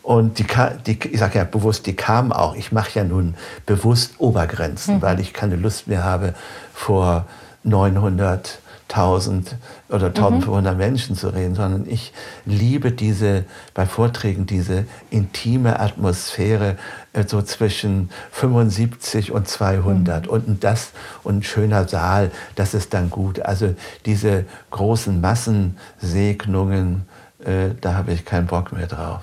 und 0.03 0.39
die, 0.39 0.45
die 0.85 1.07
ich 1.09 1.19
sage 1.19 1.37
ja 1.37 1.43
bewusst, 1.43 1.85
die 1.85 1.95
kamen 1.95 2.31
auch. 2.31 2.55
Ich 2.55 2.71
mache 2.71 2.99
ja 2.99 3.03
nun 3.03 3.35
bewusst 3.65 4.15
Obergrenzen, 4.17 4.95
mhm. 4.95 5.01
weil 5.01 5.19
ich 5.19 5.33
keine 5.33 5.55
Lust 5.55 5.87
mehr 5.87 6.03
habe, 6.03 6.33
vor 6.73 7.25
900 7.63 8.59
1000 8.91 9.55
oder 9.89 10.07
1500 10.07 10.73
mhm. 10.73 10.77
Menschen 10.77 11.15
zu 11.15 11.29
reden, 11.29 11.55
sondern 11.55 11.85
ich 11.87 12.13
liebe 12.45 12.91
diese, 12.91 13.45
bei 13.73 13.85
Vorträgen, 13.85 14.45
diese 14.45 14.85
intime 15.09 15.79
Atmosphäre 15.79 16.77
äh, 17.13 17.23
so 17.25 17.41
zwischen 17.41 18.09
75 18.31 19.31
und 19.31 19.47
200 19.47 20.25
mhm. 20.25 20.29
und 20.29 20.63
das 20.63 20.91
und 21.23 21.37
ein 21.37 21.43
schöner 21.43 21.87
Saal, 21.87 22.31
das 22.55 22.73
ist 22.73 22.93
dann 22.93 23.09
gut. 23.09 23.39
Also 23.39 23.75
diese 24.05 24.45
großen 24.71 25.21
Massensegnungen, 25.21 27.05
äh, 27.43 27.69
da 27.79 27.93
habe 27.95 28.11
ich 28.13 28.25
keinen 28.25 28.47
Bock 28.47 28.73
mehr 28.73 28.87
drauf. 28.87 29.21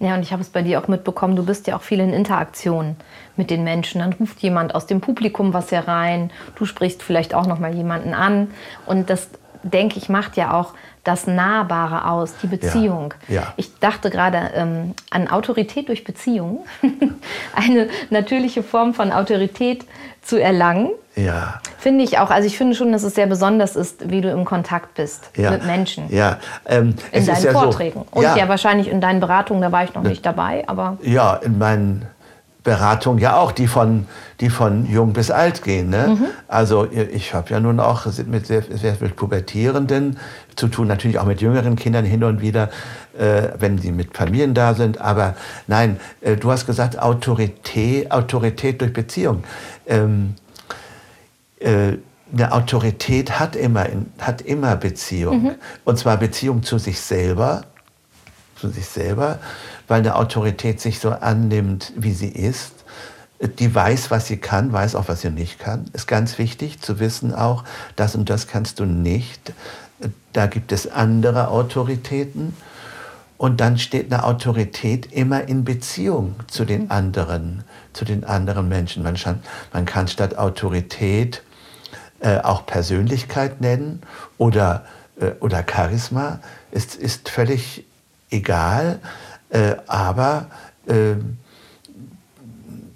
Ja, 0.00 0.14
und 0.14 0.22
ich 0.22 0.32
habe 0.32 0.42
es 0.42 0.48
bei 0.48 0.62
dir 0.62 0.80
auch 0.80 0.88
mitbekommen, 0.88 1.36
du 1.36 1.44
bist 1.44 1.66
ja 1.66 1.76
auch 1.76 1.82
viel 1.82 2.00
in 2.00 2.12
Interaktion 2.12 2.96
mit 3.36 3.50
den 3.50 3.64
Menschen. 3.64 4.00
Dann 4.00 4.12
ruft 4.12 4.40
jemand 4.40 4.74
aus 4.74 4.86
dem 4.86 5.00
Publikum 5.00 5.52
was 5.52 5.70
herein, 5.72 6.30
du 6.56 6.64
sprichst 6.64 7.02
vielleicht 7.02 7.34
auch 7.34 7.46
noch 7.46 7.58
mal 7.58 7.74
jemanden 7.74 8.14
an 8.14 8.50
und 8.86 9.10
das 9.10 9.28
denke 9.62 9.98
ich 9.98 10.08
macht 10.08 10.36
ja 10.36 10.54
auch 10.54 10.74
das 11.04 11.26
Nahbare 11.26 12.08
aus, 12.08 12.34
die 12.42 12.46
Beziehung. 12.46 13.14
Ja, 13.28 13.34
ja. 13.34 13.54
Ich 13.56 13.78
dachte 13.80 14.10
gerade 14.10 14.52
ähm, 14.54 14.94
an 15.10 15.28
Autorität 15.28 15.88
durch 15.88 16.04
Beziehung, 16.04 16.64
eine 17.54 17.88
natürliche 18.10 18.62
Form 18.62 18.94
von 18.94 19.10
Autorität 19.10 19.84
zu 20.20 20.40
erlangen. 20.40 20.90
Ja. 21.14 21.60
Finde 21.78 22.04
ich 22.04 22.18
auch. 22.18 22.30
Also 22.30 22.46
ich 22.46 22.56
finde 22.56 22.74
schon, 22.74 22.92
dass 22.92 23.02
es 23.02 23.14
sehr 23.14 23.26
besonders 23.26 23.76
ist, 23.76 24.10
wie 24.10 24.20
du 24.20 24.30
im 24.30 24.44
Kontakt 24.44 24.94
bist 24.94 25.30
ja. 25.36 25.50
mit 25.50 25.66
Menschen. 25.66 26.04
Ja. 26.08 26.38
Ähm, 26.66 26.94
in 27.10 27.26
deinen 27.26 27.52
Vorträgen. 27.52 28.04
So, 28.12 28.18
Und 28.18 28.22
ja. 28.22 28.48
wahrscheinlich 28.48 28.88
in 28.88 29.00
deinen 29.00 29.20
Beratungen, 29.20 29.62
da 29.62 29.72
war 29.72 29.84
ich 29.84 29.94
noch 29.94 30.02
nicht 30.02 30.24
dabei, 30.24 30.64
aber. 30.66 30.96
Ja, 31.02 31.34
in 31.34 31.58
meinen 31.58 32.06
Beratungen 32.64 33.18
ja 33.18 33.36
auch, 33.36 33.50
die 33.50 33.66
von, 33.66 34.06
die 34.40 34.48
von 34.48 34.86
jung 34.86 35.12
bis 35.12 35.30
alt 35.30 35.64
gehen. 35.64 35.90
Ne? 35.90 36.16
Mhm. 36.16 36.26
Also 36.46 36.86
ich 36.90 37.34
habe 37.34 37.50
ja 37.50 37.60
nun 37.60 37.80
auch 37.80 38.06
mit 38.26 38.46
sehr, 38.46 38.62
sehr 38.62 38.94
viel 38.94 39.08
Pubertierenden 39.08 40.18
zu 40.54 40.68
tun, 40.68 40.86
natürlich 40.86 41.18
auch 41.18 41.24
mit 41.24 41.40
jüngeren 41.40 41.74
Kindern 41.74 42.04
hin 42.04 42.22
und 42.22 42.40
wieder, 42.40 42.70
äh, 43.18 43.48
wenn 43.58 43.78
sie 43.78 43.90
mit 43.90 44.16
Familien 44.16 44.54
da 44.54 44.74
sind. 44.74 45.00
Aber 45.00 45.34
nein, 45.66 45.98
äh, 46.20 46.36
du 46.36 46.52
hast 46.52 46.66
gesagt 46.66 46.98
Autorität, 46.98 48.12
Autorität 48.12 48.80
durch 48.80 48.92
Beziehung. 48.92 49.42
Ähm, 49.86 50.34
äh, 51.62 51.98
eine 52.32 52.52
Autorität 52.52 53.38
hat 53.38 53.56
immer, 53.56 53.86
hat 54.18 54.40
immer 54.40 54.76
Beziehung. 54.76 55.42
Mhm. 55.42 55.54
Und 55.84 55.98
zwar 55.98 56.16
Beziehung 56.16 56.62
zu 56.62 56.78
sich 56.78 57.00
selber, 57.00 57.62
zu 58.56 58.68
sich 58.70 58.86
selber, 58.86 59.38
weil 59.88 60.00
eine 60.00 60.16
Autorität 60.16 60.80
sich 60.80 60.98
so 60.98 61.10
annimmt, 61.10 61.92
wie 61.96 62.12
sie 62.12 62.28
ist. 62.28 62.72
Die 63.58 63.74
weiß, 63.74 64.10
was 64.10 64.28
sie 64.28 64.36
kann, 64.36 64.72
weiß 64.72 64.94
auch, 64.94 65.08
was 65.08 65.22
sie 65.22 65.30
nicht 65.30 65.58
kann. 65.58 65.90
Ist 65.92 66.06
ganz 66.06 66.38
wichtig 66.38 66.80
zu 66.80 67.00
wissen 67.00 67.34
auch, 67.34 67.64
das 67.96 68.14
und 68.14 68.30
das 68.30 68.46
kannst 68.46 68.78
du 68.78 68.84
nicht. 68.84 69.52
Da 70.32 70.46
gibt 70.46 70.72
es 70.72 70.90
andere 70.90 71.48
Autoritäten. 71.48 72.56
Und 73.36 73.60
dann 73.60 73.76
steht 73.76 74.12
eine 74.12 74.24
Autorität 74.24 75.12
immer 75.12 75.48
in 75.48 75.64
Beziehung 75.64 76.36
zu 76.46 76.64
den 76.64 76.84
mhm. 76.84 76.92
anderen, 76.92 77.64
zu 77.92 78.04
den 78.04 78.22
anderen 78.22 78.68
Menschen. 78.68 79.02
Man, 79.02 79.16
kann, 79.16 79.42
man 79.72 79.84
kann 79.84 80.06
statt 80.06 80.38
Autorität 80.38 81.42
äh, 82.22 82.38
auch 82.38 82.66
Persönlichkeit 82.66 83.60
nennen 83.60 84.02
oder, 84.38 84.84
äh, 85.20 85.32
oder 85.40 85.64
Charisma. 85.68 86.40
Es 86.70 86.94
ist 86.94 87.28
völlig 87.28 87.84
egal, 88.30 89.00
äh, 89.50 89.74
aber 89.86 90.46
äh, 90.86 91.14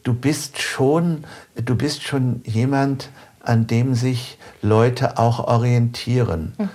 du 0.02 0.14
bist 0.14 0.62
schon, 0.62 1.24
du 1.56 1.74
bist 1.74 2.02
schon 2.02 2.40
jemand, 2.44 3.10
an 3.40 3.66
dem 3.66 3.94
sich 3.94 4.38
Leute 4.62 5.18
auch 5.18 5.40
orientieren. 5.40 6.54
Mhm. 6.58 6.68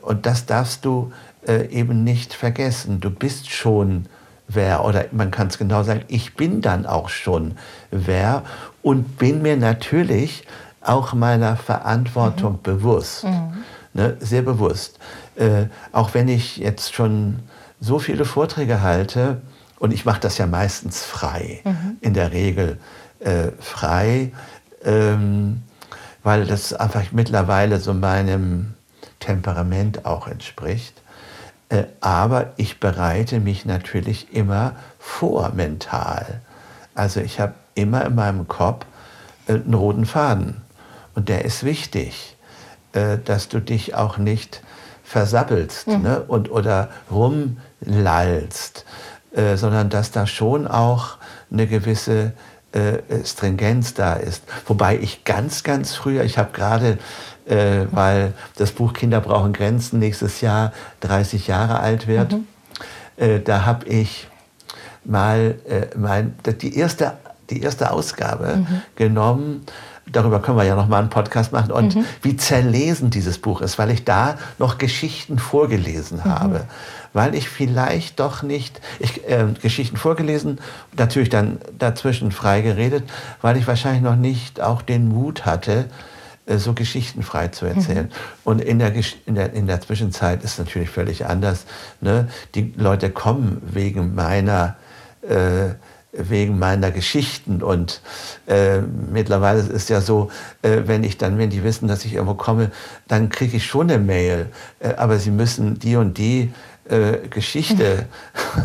Und 0.00 0.24
das 0.24 0.46
darfst 0.46 0.86
du 0.86 1.12
äh, 1.46 1.66
eben 1.68 2.04
nicht 2.04 2.32
vergessen. 2.32 3.00
Du 3.00 3.10
bist 3.10 3.50
schon 3.50 4.06
wer, 4.48 4.84
oder 4.84 5.06
man 5.12 5.30
kann 5.30 5.46
es 5.46 5.58
genau 5.58 5.82
sagen, 5.82 6.02
ich 6.08 6.34
bin 6.34 6.60
dann 6.60 6.86
auch 6.86 7.08
schon 7.08 7.56
wer 7.90 8.44
und 8.82 9.18
bin 9.18 9.42
mir 9.42 9.56
natürlich 9.56 10.44
auch 10.80 11.12
meiner 11.12 11.56
Verantwortung 11.56 12.54
mhm. 12.54 12.62
bewusst. 12.62 13.24
Mhm. 13.24 13.64
Ne, 13.92 14.16
sehr 14.20 14.42
bewusst. 14.42 14.98
Äh, 15.36 15.66
auch 15.90 16.14
wenn 16.14 16.28
ich 16.28 16.58
jetzt 16.58 16.94
schon 16.94 17.40
so 17.80 17.98
viele 17.98 18.24
Vorträge 18.24 18.82
halte, 18.82 19.40
und 19.80 19.92
ich 19.92 20.04
mache 20.04 20.20
das 20.20 20.38
ja 20.38 20.46
meistens 20.46 21.02
frei, 21.02 21.60
mhm. 21.64 21.96
in 22.00 22.14
der 22.14 22.32
Regel 22.32 22.78
äh, 23.18 23.48
frei, 23.58 24.32
ähm, 24.84 25.62
weil 26.22 26.46
das 26.46 26.72
einfach 26.74 27.12
mittlerweile 27.12 27.80
so 27.80 27.94
meinem 27.94 28.74
Temperament 29.18 30.04
auch 30.04 30.28
entspricht. 30.28 31.00
Äh, 31.70 31.84
aber 32.00 32.52
ich 32.56 32.78
bereite 32.78 33.40
mich 33.40 33.64
natürlich 33.64 34.34
immer 34.34 34.74
vor 34.98 35.52
mental. 35.54 36.40
Also 36.94 37.20
ich 37.20 37.40
habe 37.40 37.54
immer 37.74 38.04
in 38.04 38.14
meinem 38.14 38.48
Kopf 38.48 38.84
äh, 39.46 39.54
einen 39.54 39.74
roten 39.74 40.04
Faden. 40.04 40.60
Und 41.14 41.28
der 41.28 41.44
ist 41.44 41.64
wichtig, 41.64 42.36
äh, 42.92 43.18
dass 43.24 43.48
du 43.48 43.60
dich 43.60 43.94
auch 43.94 44.18
nicht 44.18 44.62
versappelst 45.04 45.88
mhm. 45.88 46.02
ne? 46.02 46.20
und, 46.22 46.50
oder 46.50 46.88
rumlallst, 47.10 48.84
äh, 49.32 49.56
sondern 49.56 49.90
dass 49.90 50.12
da 50.12 50.26
schon 50.26 50.68
auch 50.68 51.16
eine 51.50 51.66
gewisse 51.66 52.32
äh, 52.72 52.98
Stringenz 53.24 53.94
da 53.94 54.14
ist. 54.14 54.44
Wobei 54.66 54.96
ich 54.98 55.24
ganz, 55.24 55.64
ganz 55.64 55.94
früher, 55.94 56.22
ich 56.22 56.38
habe 56.38 56.52
gerade, 56.52 56.98
äh, 57.46 57.86
weil 57.90 58.34
das 58.56 58.70
Buch 58.70 58.92
Kinder 58.92 59.20
brauchen 59.20 59.52
Grenzen 59.52 59.98
nächstes 59.98 60.40
Jahr 60.40 60.72
30 61.00 61.48
Jahre 61.48 61.80
alt 61.80 62.06
wird, 62.06 62.32
mhm. 62.32 62.46
Äh, 63.16 63.40
da 63.40 63.66
habe 63.66 63.86
ich 63.86 64.28
mal 65.04 65.56
mein, 65.94 66.36
die, 66.62 66.74
erste, 66.74 67.18
die 67.50 67.60
erste 67.60 67.90
Ausgabe 67.90 68.56
mhm. 68.56 68.82
genommen 68.96 69.66
darüber 70.06 70.40
können 70.40 70.56
wir 70.56 70.64
ja 70.64 70.74
noch 70.74 70.88
mal 70.88 70.98
einen 70.98 71.10
Podcast 71.10 71.52
machen 71.52 71.72
und 71.72 71.96
mhm. 71.96 72.04
wie 72.22 72.36
zerlesen 72.36 73.10
dieses 73.10 73.38
Buch 73.38 73.60
ist, 73.60 73.78
weil 73.78 73.90
ich 73.90 74.04
da 74.04 74.38
noch 74.58 74.78
Geschichten 74.78 75.38
vorgelesen 75.38 76.18
mhm. 76.18 76.24
habe, 76.24 76.64
weil 77.12 77.34
ich 77.34 77.48
vielleicht 77.48 78.20
doch 78.20 78.42
nicht 78.42 78.80
ich, 78.98 79.28
äh, 79.28 79.46
Geschichten 79.60 79.96
vorgelesen, 79.96 80.58
natürlich 80.96 81.28
dann 81.28 81.58
dazwischen 81.78 82.32
frei 82.32 82.60
geredet, 82.60 83.04
weil 83.42 83.56
ich 83.56 83.66
wahrscheinlich 83.66 84.02
noch 84.02 84.16
nicht 84.16 84.60
auch 84.60 84.82
den 84.82 85.08
Mut 85.08 85.46
hatte, 85.46 85.86
äh, 86.46 86.58
so 86.58 86.72
geschichtenfrei 86.72 87.48
zu 87.48 87.66
erzählen. 87.66 88.06
Mhm. 88.06 88.10
Und 88.44 88.60
in 88.60 88.78
der, 88.78 88.92
in, 89.26 89.34
der, 89.34 89.52
in 89.52 89.66
der 89.66 89.80
Zwischenzeit 89.80 90.42
ist 90.42 90.52
es 90.52 90.58
natürlich 90.58 90.90
völlig 90.90 91.26
anders. 91.26 91.64
Ne? 92.00 92.28
Die 92.54 92.72
Leute 92.76 93.10
kommen 93.10 93.62
wegen 93.64 94.14
meiner 94.14 94.76
äh, 95.22 95.74
wegen 96.12 96.58
meiner 96.58 96.90
Geschichten. 96.90 97.62
Und 97.62 98.00
äh, 98.46 98.80
mittlerweile 98.80 99.60
ist 99.60 99.70
es 99.70 99.88
ja 99.88 100.00
so, 100.00 100.30
äh, 100.62 100.82
wenn 100.86 101.04
ich 101.04 101.18
dann, 101.18 101.38
wenn 101.38 101.50
die 101.50 101.64
wissen, 101.64 101.88
dass 101.88 102.04
ich 102.04 102.14
irgendwo 102.14 102.34
komme, 102.34 102.70
dann 103.08 103.28
kriege 103.28 103.56
ich 103.56 103.66
schon 103.66 103.90
eine 103.90 103.98
Mail. 103.98 104.46
Äh, 104.80 104.94
aber 104.94 105.18
sie 105.18 105.30
müssen 105.30 105.78
die 105.78 105.96
und 105.96 106.18
die 106.18 106.52
äh, 106.88 107.28
Geschichte, 107.28 108.06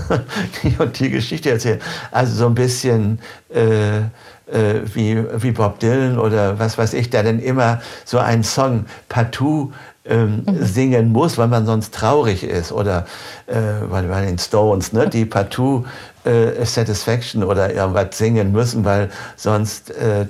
die 0.63 0.75
und 0.79 0.99
die 0.99 1.09
Geschichte 1.09 1.51
erzählen. 1.51 1.81
Also 2.11 2.35
so 2.35 2.47
ein 2.47 2.55
bisschen 2.55 3.19
äh, 3.53 3.99
äh, 4.47 4.81
wie, 4.93 5.23
wie 5.41 5.51
Bob 5.51 5.79
Dylan 5.79 6.17
oder 6.17 6.59
was 6.59 6.77
weiß 6.77 6.93
ich, 6.93 7.09
der 7.09 7.23
dann 7.23 7.39
immer 7.39 7.81
so 8.03 8.17
einen 8.19 8.43
Song 8.43 8.85
partout 9.09 9.71
ähm, 10.05 10.43
mhm. 10.45 10.63
singen 10.63 11.11
muss, 11.11 11.37
weil 11.37 11.47
man 11.47 11.65
sonst 11.65 11.93
traurig 11.93 12.43
ist. 12.43 12.71
Oder 12.71 13.05
äh, 13.47 13.85
bei 13.89 14.25
den 14.25 14.37
Stones, 14.37 14.93
ne, 14.93 15.09
die 15.09 15.25
partout 15.25 15.85
äh, 16.25 16.65
Satisfaction 16.65 17.43
oder 17.43 17.73
irgendwas 17.73 18.17
singen 18.17 18.51
müssen, 18.51 18.83
weil 18.85 19.09
sonst 19.35 19.91
äh, 19.91 20.25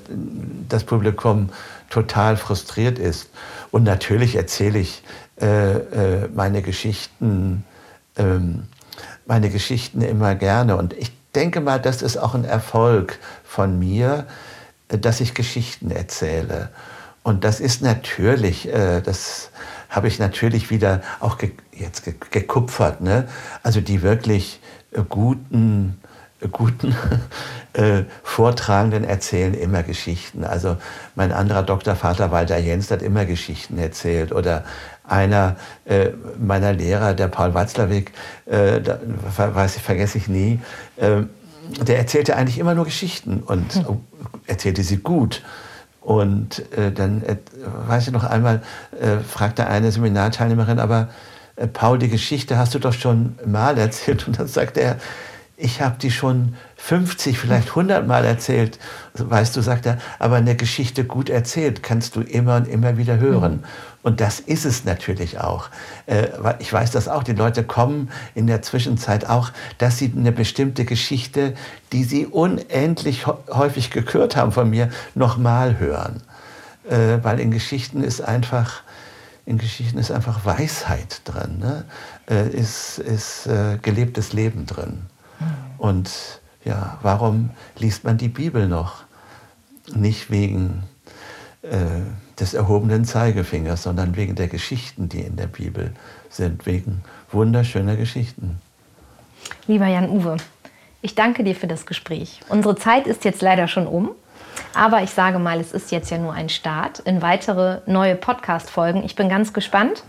das 0.69 0.83
Publikum 0.83 1.49
total 1.89 2.37
frustriert 2.37 2.99
ist. 2.99 3.29
Und 3.71 3.83
natürlich 3.83 4.35
erzähle 4.35 4.79
ich 4.79 5.03
äh, 5.41 5.73
äh, 5.73 6.29
meine 6.33 6.61
Geschichten, 6.61 7.63
ähm, 8.17 8.63
meine 9.25 9.49
Geschichten 9.49 10.01
immer 10.01 10.35
gerne. 10.35 10.77
Und 10.77 10.93
ich 10.93 11.11
denke 11.33 11.61
mal, 11.61 11.79
das 11.79 12.01
ist 12.01 12.17
auch 12.17 12.35
ein 12.35 12.45
Erfolg 12.45 13.19
von 13.43 13.77
mir, 13.77 14.25
äh, 14.89 14.97
dass 14.97 15.19
ich 15.21 15.33
Geschichten 15.33 15.91
erzähle. 15.91 16.69
Und 17.23 17.43
das 17.43 17.59
ist 17.59 17.81
natürlich, 17.81 18.71
äh, 18.71 19.01
das 19.01 19.49
habe 19.89 20.07
ich 20.07 20.19
natürlich 20.19 20.69
wieder 20.69 21.01
auch 21.19 21.37
ge 21.37 21.51
jetzt 21.71 22.03
ge 22.05 22.13
gekupfert. 22.31 23.01
Ne? 23.01 23.27
Also 23.63 23.81
die 23.81 24.01
wirklich 24.01 24.59
guten, 25.03 25.99
guten 26.51 26.95
äh, 27.73 28.03
Vortragenden 28.23 29.03
erzählen 29.03 29.53
immer 29.53 29.83
Geschichten. 29.83 30.43
Also 30.43 30.77
mein 31.15 31.31
anderer 31.31 31.63
Doktorvater 31.63 32.31
Walter 32.31 32.57
Jens 32.57 32.91
hat 32.91 33.01
immer 33.01 33.25
Geschichten 33.25 33.77
erzählt. 33.77 34.31
Oder 34.31 34.63
einer 35.07 35.55
äh, 35.85 36.09
meiner 36.39 36.73
Lehrer, 36.73 37.13
der 37.13 37.27
Paul 37.27 37.53
Watzlawick, 37.53 38.11
äh, 38.45 38.81
da, 38.81 38.99
weiß 39.37 39.77
ich, 39.77 39.81
vergesse 39.81 40.17
ich 40.17 40.27
nie, 40.27 40.59
äh, 40.97 41.23
der 41.81 41.97
erzählte 41.97 42.35
eigentlich 42.35 42.59
immer 42.59 42.75
nur 42.75 42.85
Geschichten 42.85 43.41
und 43.45 43.73
hm. 43.73 44.01
erzählte 44.45 44.83
sie 44.83 44.97
gut. 44.97 45.43
Und 46.01 46.71
äh, 46.77 46.91
dann, 46.91 47.23
äh, 47.23 47.37
weiß 47.87 48.07
ich 48.07 48.13
noch 48.13 48.23
einmal, 48.23 48.61
äh, 49.01 49.17
fragte 49.17 49.65
eine 49.65 49.91
Seminarteilnehmerin, 49.91 50.77
aber 50.77 51.09
Paul, 51.73 51.99
die 51.99 52.09
Geschichte 52.09 52.57
hast 52.57 52.73
du 52.75 52.79
doch 52.79 52.93
schon 52.93 53.35
mal 53.45 53.77
erzählt. 53.77 54.27
Und 54.27 54.39
dann 54.39 54.47
sagte 54.47 54.81
er, 54.81 54.97
ich 55.57 55.81
habe 55.81 55.95
die 55.97 56.11
schon 56.11 56.55
50, 56.75 57.39
vielleicht 57.39 57.69
100 57.69 58.05
Mal 58.05 58.25
erzählt, 58.25 58.77
weißt 59.13 59.55
du, 59.55 59.61
sagt 59.61 59.85
er, 59.85 59.99
aber 60.19 60.35
eine 60.35 60.55
Geschichte 60.55 61.05
gut 61.05 61.29
erzählt 61.29 61.81
kannst 61.81 62.17
du 62.17 62.21
immer 62.21 62.57
und 62.57 62.67
immer 62.67 62.97
wieder 62.97 63.19
hören. 63.19 63.53
Mhm. 63.53 63.63
Und 64.03 64.21
das 64.21 64.39
ist 64.39 64.65
es 64.65 64.83
natürlich 64.83 65.39
auch. 65.39 65.69
Äh, 66.07 66.27
ich 66.59 66.71
weiß 66.71 66.91
das 66.91 67.07
auch, 67.07 67.23
die 67.23 67.33
Leute 67.33 67.63
kommen 67.63 68.11
in 68.35 68.47
der 68.47 68.61
Zwischenzeit 68.61 69.27
auch, 69.29 69.51
dass 69.77 69.97
sie 69.97 70.13
eine 70.15 70.33
bestimmte 70.33 70.83
Geschichte, 70.83 71.55
die 71.93 72.03
sie 72.03 72.27
unendlich 72.27 73.25
häufig 73.25 73.91
gekürt 73.91 74.35
haben 74.35 74.51
von 74.51 74.69
mir, 74.69 74.89
nochmal 75.15 75.79
hören. 75.79 76.21
Äh, 76.87 77.23
weil 77.23 77.39
in 77.39 77.49
Geschichten 77.49 78.03
ist 78.03 78.21
einfach, 78.21 78.83
in 79.45 79.57
Geschichten 79.57 79.97
ist 79.97 80.11
einfach 80.11 80.45
Weisheit 80.45 81.21
drin, 81.25 81.59
ne? 81.59 81.85
Äh, 82.29 82.49
ist, 82.49 82.99
ist 82.99 83.49
gelebtes 83.81 84.33
Leben 84.33 84.65
drin. 84.65 85.03
Mhm. 85.39 85.45
Und 85.77 86.11
ja, 86.63 86.97
warum 87.01 87.51
liest 87.77 88.03
man 88.03 88.17
die 88.17 88.27
Bibel 88.27 88.67
noch? 88.67 89.03
Nicht 89.93 90.31
wegen 90.31 90.83
äh, 91.61 92.01
des 92.39 92.53
erhobenen 92.53 93.05
Zeigefingers, 93.05 93.83
sondern 93.83 94.15
wegen 94.15 94.35
der 94.35 94.47
Geschichten, 94.47 95.07
die 95.07 95.21
in 95.21 95.37
der 95.37 95.47
Bibel 95.47 95.93
sind, 96.29 96.65
wegen 96.65 97.01
wunderschöner 97.31 97.95
Geschichten. 97.95 98.59
Lieber 99.67 99.87
Jan-Uwe, 99.87 100.37
ich 101.01 101.15
danke 101.15 101.43
dir 101.43 101.55
für 101.55 101.67
das 101.67 101.85
Gespräch. 101.85 102.41
Unsere 102.49 102.75
Zeit 102.75 103.07
ist 103.07 103.23
jetzt 103.23 103.41
leider 103.41 103.67
schon 103.67 103.87
um. 103.87 104.11
Aber 104.73 105.01
ich 105.01 105.11
sage 105.11 105.39
mal, 105.39 105.59
es 105.59 105.71
ist 105.71 105.91
jetzt 105.91 106.11
ja 106.11 106.17
nur 106.17 106.33
ein 106.33 106.49
Start 106.49 106.99
in 106.99 107.21
weitere 107.21 107.79
neue 107.85 108.15
Podcast-Folgen. 108.15 109.03
Ich 109.03 109.15
bin 109.15 109.29
ganz 109.29 109.53
gespannt. 109.53 110.03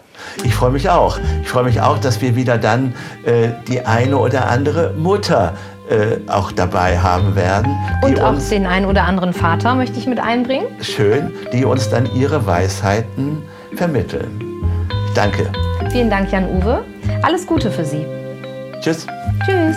Ich 0.44 0.54
freue 0.54 0.70
mich 0.70 0.88
auch. 0.88 1.18
Ich 1.42 1.48
freue 1.48 1.64
mich 1.64 1.80
auch, 1.80 1.98
dass 1.98 2.20
wir 2.20 2.36
wieder 2.36 2.58
dann 2.58 2.94
äh, 3.24 3.50
die 3.68 3.84
eine 3.84 4.16
oder 4.16 4.48
andere 4.48 4.92
Mutter 4.96 5.52
äh, 5.88 6.18
auch 6.28 6.50
dabei 6.52 6.98
haben 6.98 7.36
werden. 7.36 7.76
Und 8.02 8.20
auch 8.20 8.34
den 8.50 8.66
einen 8.66 8.86
oder 8.86 9.04
anderen 9.04 9.32
Vater 9.32 9.74
möchte 9.74 9.98
ich 9.98 10.06
mit 10.06 10.18
einbringen. 10.18 10.66
Schön, 10.80 11.32
die 11.52 11.64
uns 11.64 11.88
dann 11.88 12.12
ihre 12.14 12.44
Weisheiten 12.46 13.42
vermitteln. 13.74 14.40
Danke. 15.14 15.50
Vielen 15.90 16.10
Dank, 16.10 16.32
Jan-Uwe. 16.32 16.84
Alles 17.22 17.46
Gute 17.46 17.70
für 17.70 17.84
Sie. 17.84 18.04
Tschüss. 18.80 19.06
Tschüss. 19.44 19.76